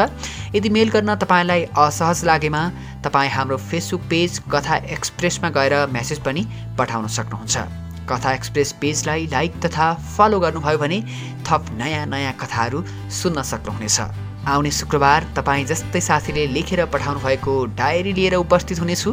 यदि 0.56 0.68
मेल 0.72 0.88
गर्न 0.88 1.14
तपाईँलाई 1.20 1.64
असहज 1.76 2.24
लागेमा 2.24 2.62
तपाईँ 3.04 3.30
हाम्रो 3.30 3.56
फेसबुक 3.60 4.08
पेज 4.10 4.40
कथा 4.48 4.76
एक्सप्रेसमा 4.96 5.50
गएर 5.52 5.74
मेसेज 5.92 6.24
पनि 6.24 6.46
पठाउन 6.78 7.06
सक्नुहुन्छ। 7.18 8.08
कथा 8.08 8.32
एक्सप्रेस 8.32 8.72
पेजलाई 8.80 9.26
लाइक 9.36 9.60
तथा 9.66 9.92
फलो 10.16 10.40
गर्नुभयो 10.40 10.78
भने 10.78 11.02
थप 11.44 11.70
नयाँ 11.76 12.06
नयाँ 12.08 12.32
कथाहरू 12.40 12.84
सुन्न 13.20 13.42
सक्नुहुनेछ। 13.52 14.00
आउने 14.46 14.70
शुक्रबार 14.70 15.26
तपाईँ 15.36 15.64
जस्तै 15.64 16.00
साथीले 16.00 16.46
लेखेर 16.46 16.84
पठाउनु 16.86 17.20
भएको 17.20 17.54
डायरी 17.76 18.12
लिएर 18.12 18.34
उपस्थित 18.34 18.80
हुनेछु। 18.80 19.10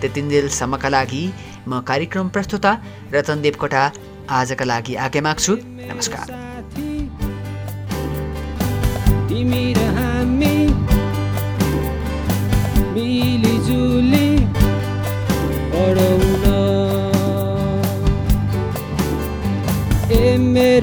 त्यतिन्जेलसम्मका 0.00 0.88
लागि 0.88 1.24
म 1.68 1.80
कार्यक्रम 1.80 2.28
प्रस्तुता 2.28 2.72
रतन 3.14 3.42
देवकोटा 3.42 3.82
आजका 4.30 4.64
लागि 4.64 4.94
आगे 4.94 5.20
माग्छु। 5.20 5.56
नमस्कार। 5.92 6.26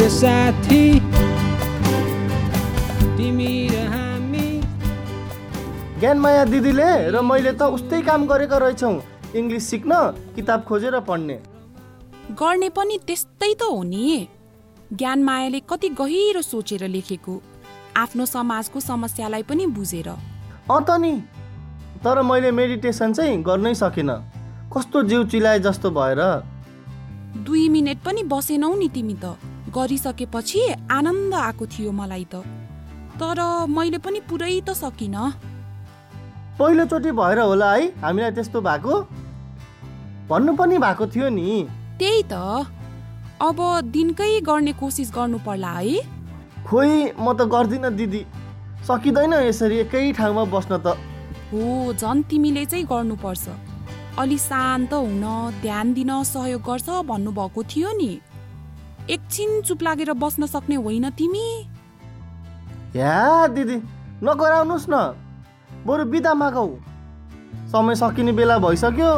साथी 0.05 1.14
ज्ञानमाया 5.99 6.43
दिदीले 6.45 6.88
र 7.15 7.21
मैले 7.23 7.51
त 7.55 7.71
उस्तै 7.75 8.01
काम 8.03 8.25
गरेका 8.27 8.58
रहेछौँ। 8.60 8.95
इङ्ग्लिस 9.31 9.67
सिक्न 9.69 9.91
किताब 10.36 10.63
खोजेर 10.67 10.99
पढ्ने। 11.08 11.38
गर्ने 12.39 12.69
पनि 12.75 12.97
त्यस्तै 13.08 13.51
त 13.55 13.63
हो 13.63 13.84
नि। 13.84 14.27
ज्ञानमायाले 14.91 15.60
कति 15.71 15.89
गहिरो 15.99 16.41
सोचेर 16.41 16.84
लेखेको 16.95 17.34
आफ्नो 17.95 18.25
समाजको 18.25 18.79
समस्यालाई 18.79 19.43
पनि 19.47 19.65
बुझेर। 19.71 20.10
अँ 20.10 20.81
त 20.84 20.99
नि 20.99 21.13
तर 22.03 22.21
मैले 22.27 22.51
मेडिटेसन 22.51 23.13
चाहिँ 23.13 23.41
गर्नै 23.47 23.73
सकिनँ। 23.73 24.19
कस्तो 24.75 25.03
जिउ 25.10 25.23
चिलाए 25.31 25.60
जस्तो 25.63 25.89
भएर। 25.95 26.21
दुई 27.47 27.67
मिनट 27.71 28.03
पनि 28.03 28.23
बसेनौ 28.27 28.73
नि 28.75 28.89
तिमी 28.91 29.15
त। 29.23 29.39
गरिसकेपछि 29.71 30.62
आनन्द 30.91 31.34
आएको 31.39 31.65
थियो 31.71 31.91
मलाई 31.95 32.25
त। 32.27 32.43
तर 33.15 33.39
मैले 33.71 33.97
पनि 34.03 34.19
पुरै 34.27 34.60
त 34.60 34.75
सकिनँ। 34.75 35.44
पहिलोचोटि 36.59 37.11
भएर 37.11 37.39
होला 37.39 37.71
है 37.73 37.87
हामीलाई 38.01 38.31
त्यस्तो 38.31 38.61
भएको? 38.61 39.01
भन्नु 40.29 40.53
पनि 40.55 40.77
भएको 40.77 41.07
थियो 41.07 41.29
नि। 41.29 41.67
त्यही 41.99 42.23
त। 42.23 42.33
अब 43.41 43.57
दिनकै 43.91 44.39
गर्ने 44.41 44.73
कोसिस 44.73 45.11
गर्नु 45.11 45.37
पर्ला 45.43 45.71
है। 45.71 45.99
खोइ 46.63 47.11
म 47.19 47.33
त 47.33 47.41
गर्दिनँ 47.51 47.91
दिदी। 47.91 48.21
सकिँदैन 48.87 49.33
यसरी 49.33 49.77
एकै 49.77 50.11
ठाउँमा 50.13 50.43
बस्न 50.45 50.79
त। 50.79 50.95
हो 51.51 51.93
झन् 51.93 52.23
तिमीले 52.23 52.65
चाहिँ 52.65 52.85
गर्नुपर्छ। 52.85 53.45
अलि 54.19 54.37
शान्त 54.37 54.93
हुन 54.93 55.25
ध्यान 55.61 55.93
दिन 55.93 56.11
सहयोग 56.23 56.61
गर्छ 56.61 56.87
भन्नुभएको 57.03 57.63
थियो 57.63 57.91
नि। 57.91 58.11
एकछिन 59.11 59.61
चुप 59.61 59.83
लागेर 59.83 60.13
बस्न 60.13 60.45
सक्ने 60.47 60.75
होइन 60.75 61.09
तिमी? 61.09 61.47
या 62.95 63.47
दिदी 63.47 63.77
नगराउनुहोस् 64.23 64.89
न। 64.89 65.24
बरु 65.88 66.06
बिदा 66.12 66.34
मागौ 66.34 66.67
समय 67.71 67.95
सकिने 67.95 68.32
बेला 68.38 68.58
भइसक्यो। 68.58 69.12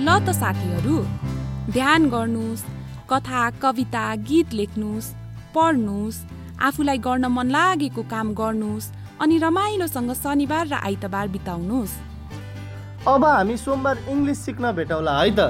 ल 0.00 0.08
त 0.26 0.28
साथीहरू 0.36 0.96
ध्यान 1.72 2.08
गर्नुहोस् 2.12 2.64
कथा 3.10 3.42
कविता 3.62 4.04
गीत 4.28 4.52
लेख्नुहोस् 4.60 5.10
पढ्नुहोस् 5.56 6.20
आफूलाई 6.68 6.98
गर्न 7.08 7.24
मन 7.32 7.48
लागेको 7.56 8.02
काम 8.12 8.36
गर्नुहोस् 8.36 8.92
अनि 9.24 9.38
रमाइलोसँग 9.40 10.12
शनिबार 10.22 10.64
र 10.68 10.84
आइतबार 10.84 11.26
बिताउनुहोस् 11.34 11.98
अब 13.08 13.24
हामी 13.24 13.56
सोमबार 13.56 13.96
इङ्ग्लिस 14.12 14.38
सिक्न 14.44 14.72
भेटौँला 14.76 15.20
है 15.20 15.30
त। 15.32 15.40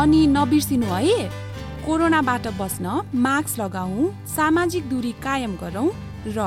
अनि 0.00 0.20
नबिर्सिनु 0.36 0.86
है। 0.92 1.44
कोरोनाबाट 1.86 2.46
बस्न 2.58 2.92
मास्क 3.24 3.58
लगाऊ 3.60 4.06
सामाजिक 4.26 4.88
दूरी 4.90 5.12
कायम 5.24 5.52
गरौँ 5.56 5.90
र 6.36 6.46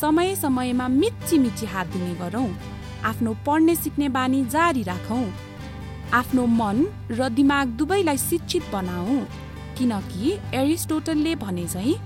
समय 0.00 0.34
समयमा 0.36 0.88
मिची 0.96 1.38
मिची 1.38 1.66
हात 1.66 1.86
धुने 1.92 2.14
गरौँ। 2.14 2.48
आफ्नो 3.10 3.32
पढ्ने 3.46 3.74
सिक्ने 3.76 4.08
बानी 4.16 4.44
जारी 4.54 4.82
राखौँ। 4.82 5.24
आफ्नो 6.20 6.44
मन 6.60 6.84
र 7.10 7.28
दिमाग 7.38 7.68
दुवैलाई 7.80 8.18
शिक्षित 8.18 8.68
बनाऊ 8.72 9.16
किनकि 9.78 10.36
एरिस्टोटलले 10.60 11.34
भने 11.44 11.66
चाहिँ 11.66 11.96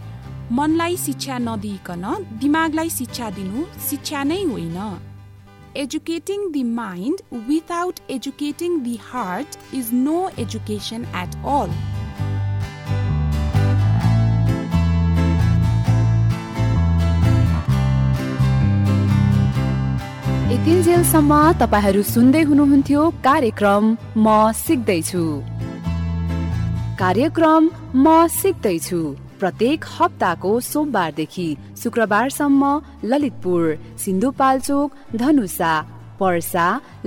मनलाई 0.53 0.97
शिक्षा 1.07 1.39
नदिइकन 1.49 2.07
दिमागलाई 2.41 2.91
शिक्षा 3.01 3.31
दिनु 3.41 3.67
शिक्षा 3.91 4.23
नै 4.23 4.43
होइन। 4.45 4.79
Educating 5.77 6.49
the 6.53 6.65
mind 6.65 7.21
without 7.49 8.01
educating 8.09 8.83
the 8.87 8.97
heart 9.11 9.63
is 9.75 9.93
no 9.93 10.19
education 10.39 11.07
at 11.13 11.41
all. 11.45 11.71
यतिन्जेलसम्म 20.49 21.33
तपाईँहरू 21.61 22.03
सुन्दै 22.09 22.41
हुनुहुन्थ्यो 22.49 23.01
कार्यक्रम 23.25 23.85
म 24.17 24.27
सिक्दैछु। 24.59 25.23
कार्यक्रम 27.01 27.63
म 27.95 28.07
सिक्दैछु। 28.33 29.01
प्रत्येक 29.41 29.85
हप्ताको 29.97 30.53
सोमबारदेखि 30.69 31.49
शुक्रबारसम्म 31.83 32.63
ललितपुर 33.11 33.65
सिन्धुपाल्चोक 34.05 34.95
धनुषा 35.21 35.73
पर्सा 36.21 36.67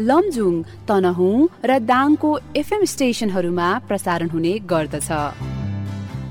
लमजुङ 0.09 0.53
तनहुँ 0.89 1.37
र 1.65 1.79
दाङको 1.91 2.29
एफएम 2.61 2.83
स्टेसनहरूमा 2.93 3.69
प्रसारण 3.87 4.29
हुने 4.35 4.53
गर्दछ। 4.71 5.09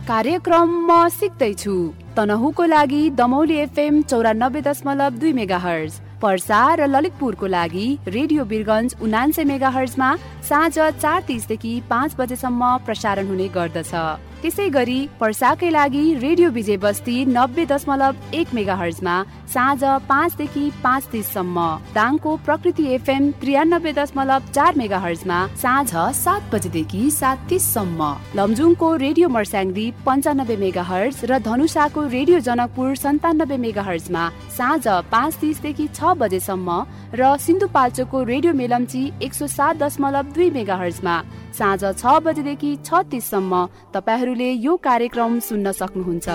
कार्यक्रम 0.06 0.68
म 0.86 1.08
सिक्दैछु। 1.18 1.74
तनहुको 2.16 2.64
लागि 2.74 3.02
दमौली 3.18 3.56
एफएम 3.66 4.00
चौरानब्बे 4.12 4.60
दशमलव 4.68 5.18
दुई 5.18 5.32
मेगा 5.40 5.60
हर्ज 5.66 5.92
पर्सा 6.22 6.60
र 6.74 6.86
ललितपुरको 6.86 7.46
लागि 7.46 7.86
रेडियो 8.08 8.44
बिरगन्ज 8.44 8.96
उनान्से 9.02 9.44
मेगा 9.44 9.68
हर्जमा 9.68 10.08
साँझ 10.48 10.72
चार 10.78 11.22
तिसदेखि 11.28 11.80
पाँच 11.90 12.16
बजेसम्म 12.18 12.76
प्रसारण 12.86 13.28
हुने 13.28 13.48
गर्दछ। 13.56 13.94
त्यसै 14.42 14.68
गरी 14.72 15.00
पर्साकै 15.20 15.70
लागि 15.70 16.02
रेडियो 16.20 16.50
विजय 16.50 16.76
बस्ती 16.82 17.16
नब्बे 17.28 17.64
दशमलव 17.72 18.12
एक 18.34 18.54
मेगा 18.56 18.74
हर्जमा 18.74 19.16
साँझ 19.54 19.82
पाँचदेखि 20.08 20.62
पाँच 20.84 21.04
तिससम्म। 21.12 21.64
दाङको 21.94 22.30
प्रकृति 22.46 22.84
एफएम 22.94 23.30
त्रियानब्बे 23.40 23.92
दशमलव 23.92 24.46
चार 24.56 24.74
मेगा 24.80 24.98
हर्जमा 24.98 25.38
साँझ 25.62 25.90
सात 26.16 26.42
बजेदेखि 26.52 27.02
सात 27.10 27.38
तिससम्म। 27.48 28.00
लमजुङको 28.38 28.88
रेडियो 29.04 29.28
मर्स्याङ्दी 29.28 29.86
पन्चानब्बे 30.06 30.56
मेगा 30.56 30.84
हर्ज 30.92 31.20
र 31.30 31.38
धनुषाको 31.48 32.06
रेडियो 32.16 32.38
जनकपुर 32.48 32.94
सन्तानब्बे 32.96 33.56
मेगा 33.66 33.82
हर्जमा 33.82 34.24
साँझ 34.56 34.86
पाँच 35.12 35.36
तिसदेखि 35.42 35.86
छ 35.90 36.16
बजेसम्म 36.22 36.80
र 37.20 37.36
सिन्धुपाल्चोकको 37.44 38.22
रेडियो 38.32 38.52
मेलम्ची 38.54 39.04
एक 39.20 39.34
सौ 39.34 39.46
सात 39.50 39.76
दशमलव 39.84 40.32
दुई 40.32 40.50
मेगा 40.56 40.76
हर्जमा 40.76 41.20
साँझ 41.52 41.82
छ 41.92 42.18
बजेदेखि 42.24 42.72
छ 42.86 43.02
तिससम्म 43.10 43.66
तपाईँहरूले 43.94 44.50
यो 44.66 44.76
कार्यक्रम 44.86 45.38
सुन्न 45.40 45.72
सक्नुहुन्छ। 45.72 46.28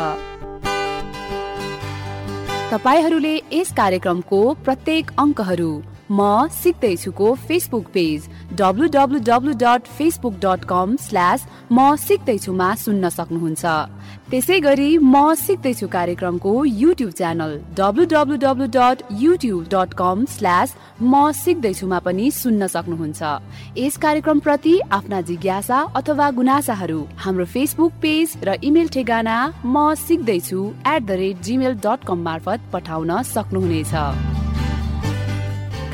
तपाईँहरूले 2.71 3.35
यस 3.53 3.71
कार्यक्रमको 3.73 4.39
प्रत्येक 4.65 5.11
अङ्कहरू 5.19 5.71
म 6.11 6.47
सिक्दैछुको 6.53 7.33
Facebook 7.47 7.85
page 7.93 8.27
W 8.57 8.87
W 8.95 9.19
W 9.29 9.53
dot 9.61 9.87
Facebook 9.97 10.33
dot 10.43 10.65
com 10.69 10.95
slash 11.01 11.45
म 11.71 11.95
सिक्दैछुमा 11.97 12.73
सुन्न 12.75 13.09
सक्नुहुन्छ। 13.09 13.63
त्यसै 14.29 14.59
गरी 14.59 14.89
म 14.97 15.33
सिक्दैछु 15.35 15.87
कार्यक्रमको 15.87 16.53
YouTube 16.65 17.11
channel 17.11 17.57
W 17.79 18.05
W 18.13 18.37
W 18.45 18.67
dot 18.77 19.01
YouTube 19.23 19.65
dot 19.73 19.93
com 19.97 20.25
slash 20.35 20.75
म 21.01 21.31
सिक्दैछुमा 21.41 21.99
पनि 22.05 22.29
सुन्न 22.31 22.67
सक्नुहुन्छ। 22.75 23.21
यस 23.77 23.97
कार्यक्रमप्रति 24.05 24.79
आफ्ना 24.91 25.21
जिज्ञासा 25.33 25.81
अथवा 25.95 26.29
गुनासाहरू 26.37 27.01
हाम्रो 27.25 27.45
फेसबुक 27.57 27.91
पेज 28.01 28.37
र 28.45 28.59
इमेल 28.63 28.87
ठेगाना 28.93 29.37
म 29.65 29.93
सिक्दैछु 30.05 30.71
at 30.87 31.01
the 31.03 31.21
rate 31.21 31.41
Gmail 31.41 31.73
dot 31.85 32.05
com 32.07 32.23
मार्फत 32.29 32.73
पठाउन 32.73 33.21
सक्नुहुनेछ। 33.35 34.44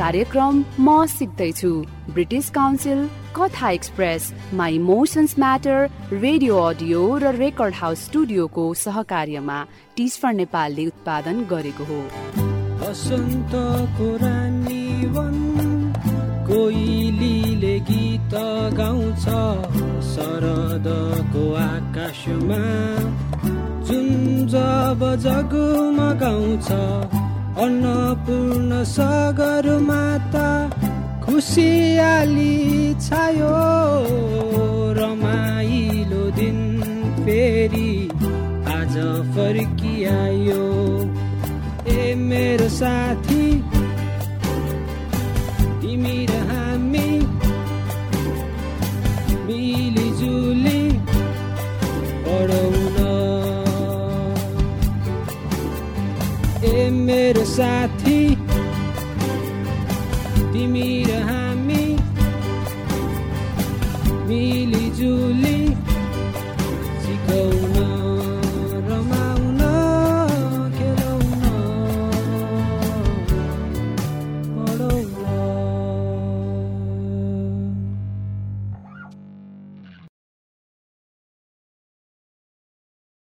कार्यक्रम 0.01 0.63
म 0.79 1.05
सिक्दैछु। 1.05 1.69
British 2.13 2.49
Council 2.49 2.99
Katha 3.35 3.69
Express 3.69 4.31
my 4.53 4.75
emotions 4.75 5.35
matter 5.39 5.77
radio 6.13 6.55
audio 6.59 7.01
र 7.17 7.33
रेकर्ड 7.35 7.75
हाउस 7.75 8.05
स्टुडियोको 8.05 8.63
सहकार्यमा 8.81 9.59
टिस्फर 9.97 10.33
नेपालले 10.33 10.85
उत्पादन 10.87 11.45
गरेको 11.53 11.83
हो। 11.91 11.99
कोइलीले 16.49 17.77
गीत 17.91 18.33
गाउँछ। 18.81 19.25
शरदको 20.09 21.45
आकाशमा 21.61 22.63
जुन 23.85 24.47
जब 24.49 25.09
जगमगाउँछ 25.29 26.71
अन्नपूर्ण 27.59 28.83
सागर 28.87 29.65
माता 29.87 30.49
खुसियाली 31.23 32.93
छायो 33.01 33.55
रमाइलो 34.97 36.23
दिन 36.39 36.59
फेरि 37.25 37.91
आज 38.77 38.95
फर्किआयो। 39.35 40.63
ए 41.87 42.15
मेरो 42.15 42.69
साथी 42.79 43.45
मेरो 57.31 57.43
साथी। 57.47 58.11
तिमी 58.11 58.17
र 58.17 58.20